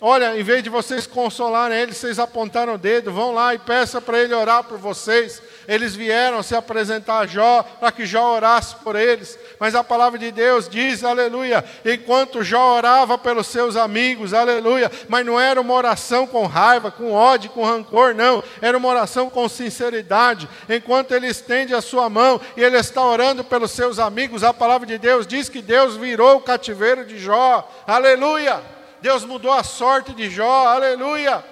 [0.00, 4.00] Olha, em vez de vocês consolarem ele, vocês apontaram o dedo, vão lá e peça
[4.00, 5.40] para ele orar por vocês.
[5.66, 9.38] Eles vieram se apresentar a Jó para que Jó orasse por eles.
[9.58, 15.24] Mas a palavra de Deus diz, aleluia, enquanto Jó orava pelos seus amigos, aleluia, mas
[15.24, 18.42] não era uma oração com raiva, com ódio, com rancor, não.
[18.60, 20.48] Era uma oração com sinceridade.
[20.68, 24.86] Enquanto ele estende a sua mão e ele está orando pelos seus amigos, a palavra
[24.86, 27.66] de Deus diz que Deus virou o cativeiro de Jó.
[27.86, 28.73] Aleluia.
[29.04, 31.44] Deus mudou a sorte de Jó, aleluia.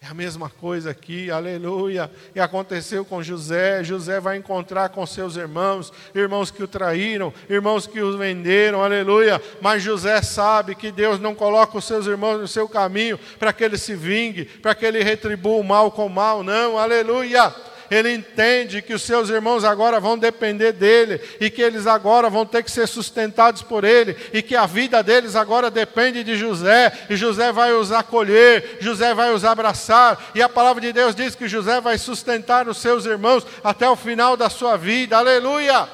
[0.00, 2.08] É a mesma coisa aqui, aleluia.
[2.36, 3.82] E aconteceu com José.
[3.82, 9.42] José vai encontrar com seus irmãos, irmãos que o traíram, irmãos que os venderam, aleluia.
[9.60, 13.64] Mas José sabe que Deus não coloca os seus irmãos no seu caminho para que
[13.64, 17.52] ele se vingue, para que ele retribua o mal com o mal, não, aleluia
[17.90, 22.44] ele entende que os seus irmãos agora vão depender dele e que eles agora vão
[22.44, 26.92] ter que ser sustentados por ele e que a vida deles agora depende de José
[27.08, 31.34] e José vai os acolher, José vai os abraçar e a palavra de Deus diz
[31.34, 35.16] que José vai sustentar os seus irmãos até o final da sua vida.
[35.16, 35.88] Aleluia!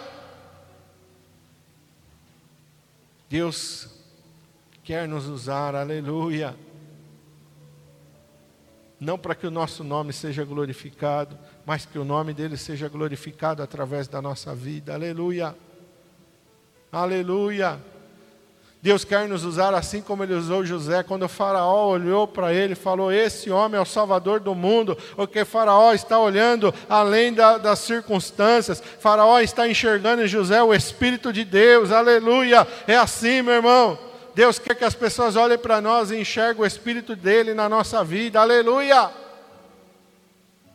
[3.29, 3.89] Deus
[4.85, 6.55] quer nos usar, aleluia.
[9.01, 11.37] Não para que o nosso nome seja glorificado,
[11.67, 14.95] mas que o nome dele seja glorificado através da nossa vida.
[14.95, 15.55] Aleluia.
[16.93, 17.81] Aleluia.
[18.83, 22.75] Deus quer nos usar assim como ele usou José, quando o Faraó olhou para ele
[22.75, 27.57] e falou: Esse homem é o Salvador do mundo, porque Faraó está olhando além da,
[27.57, 32.69] das circunstâncias, Faraó está enxergando em José o Espírito de Deus, aleluia.
[32.87, 33.99] É assim, meu irmão.
[34.35, 38.05] Deus quer que as pessoas olhem para nós e enxerguem o Espírito dele na nossa
[38.05, 39.24] vida, aleluia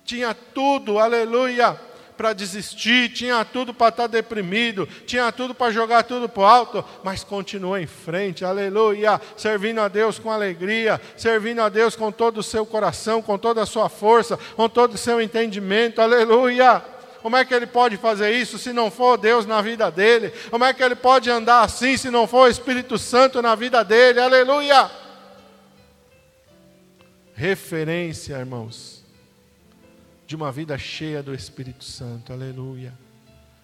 [0.09, 1.79] tinha tudo, aleluia,
[2.17, 6.45] para desistir, tinha tudo para estar tá deprimido, tinha tudo para jogar tudo para o
[6.45, 12.11] alto, mas continuou em frente, aleluia, servindo a Deus com alegria, servindo a Deus com
[12.11, 16.83] todo o seu coração, com toda a sua força, com todo o seu entendimento, aleluia.
[17.21, 20.33] Como é que ele pode fazer isso se não for Deus na vida dele?
[20.49, 23.83] Como é que ele pode andar assim se não for o Espírito Santo na vida
[23.83, 24.19] dele?
[24.19, 24.89] Aleluia!
[27.35, 28.98] Referência, irmãos
[30.29, 32.31] de uma vida cheia do Espírito Santo.
[32.31, 32.93] Aleluia.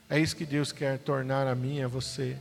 [0.10, 2.40] É isso que Deus quer tornar a mim e a você.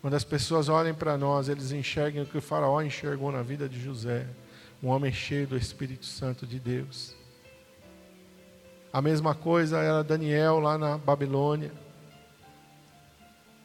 [0.00, 3.68] Quando as pessoas olhem para nós, eles enxerguem o que o Faraó enxergou na vida
[3.68, 4.28] de José,
[4.80, 7.12] um homem cheio do Espírito Santo de Deus.
[8.92, 11.72] A mesma coisa era Daniel lá na Babilônia.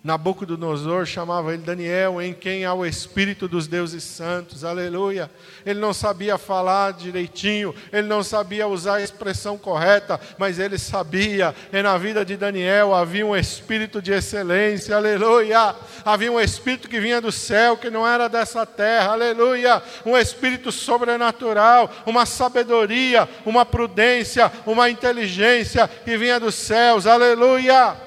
[0.05, 5.31] Nabucodonosor chamava ele Daniel, em quem há o Espírito dos deuses santos, aleluia.
[5.65, 11.55] Ele não sabia falar direitinho, ele não sabia usar a expressão correta, mas ele sabia,
[11.73, 15.73] e na vida de Daniel havia um espírito de excelência, aleluia.
[16.05, 19.81] Havia um espírito que vinha do céu, que não era dessa terra, aleluia.
[20.05, 28.04] Um espírito sobrenatural, uma sabedoria, uma prudência, uma inteligência que vinha dos céus, aleluia.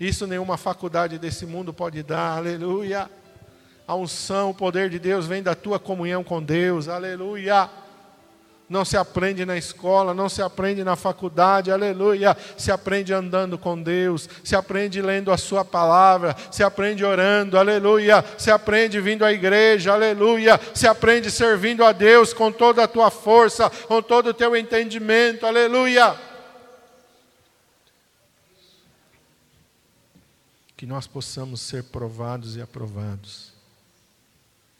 [0.00, 3.10] Isso nenhuma faculdade desse mundo pode dar, aleluia.
[3.86, 7.68] A unção, o poder de Deus vem da tua comunhão com Deus, aleluia.
[8.66, 12.34] Não se aprende na escola, não se aprende na faculdade, aleluia.
[12.56, 18.24] Se aprende andando com Deus, se aprende lendo a Sua palavra, se aprende orando, aleluia.
[18.38, 20.58] Se aprende vindo à igreja, aleluia.
[20.72, 25.44] Se aprende servindo a Deus com toda a tua força, com todo o teu entendimento,
[25.44, 26.29] aleluia.
[30.80, 33.52] Que nós possamos ser provados e aprovados.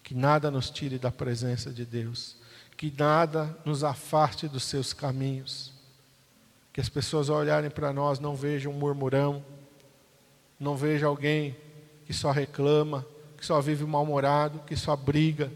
[0.02, 2.36] Que nada nos tire da presença de Deus,
[2.74, 5.74] que nada nos afaste dos seus caminhos.
[6.72, 9.44] Que as pessoas ao olharem para nós não vejam um murmurão,
[10.58, 11.54] não vejam alguém
[12.06, 13.04] que só reclama,
[13.36, 15.52] que só vive mal-humorado, que só briga.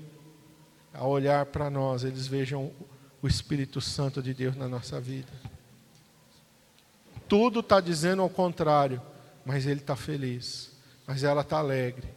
[0.92, 2.70] Ao olhar para nós, eles vejam
[3.22, 5.32] o Espírito Santo de Deus na nossa vida.
[7.26, 9.00] Tudo está dizendo ao contrário,
[9.44, 10.70] mas ele está feliz,
[11.06, 12.08] mas ela está alegre,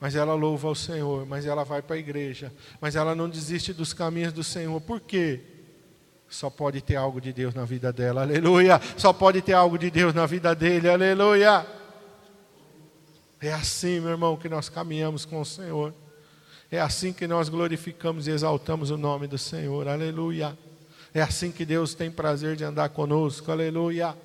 [0.00, 3.72] mas ela louva ao Senhor, mas ela vai para a igreja, mas ela não desiste
[3.72, 4.80] dos caminhos do Senhor.
[4.80, 5.40] Por quê?
[6.28, 8.80] Só pode ter algo de Deus na vida dela, aleluia.
[8.96, 11.66] Só pode ter algo de Deus na vida dele, aleluia.
[13.40, 15.94] É assim, meu irmão, que nós caminhamos com o Senhor.
[16.70, 20.56] É assim que nós glorificamos e exaltamos o nome do Senhor, aleluia.
[21.14, 24.16] É assim que Deus tem prazer de andar conosco, aleluia.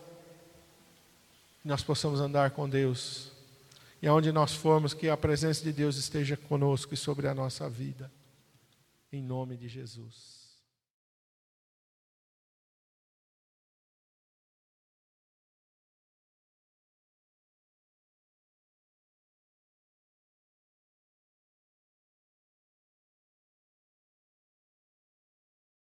[1.64, 3.32] Nós possamos andar com Deus.
[4.02, 7.70] E aonde nós formos, que a presença de Deus esteja conosco e sobre a nossa
[7.70, 8.12] vida.
[9.12, 10.41] Em nome de Jesus.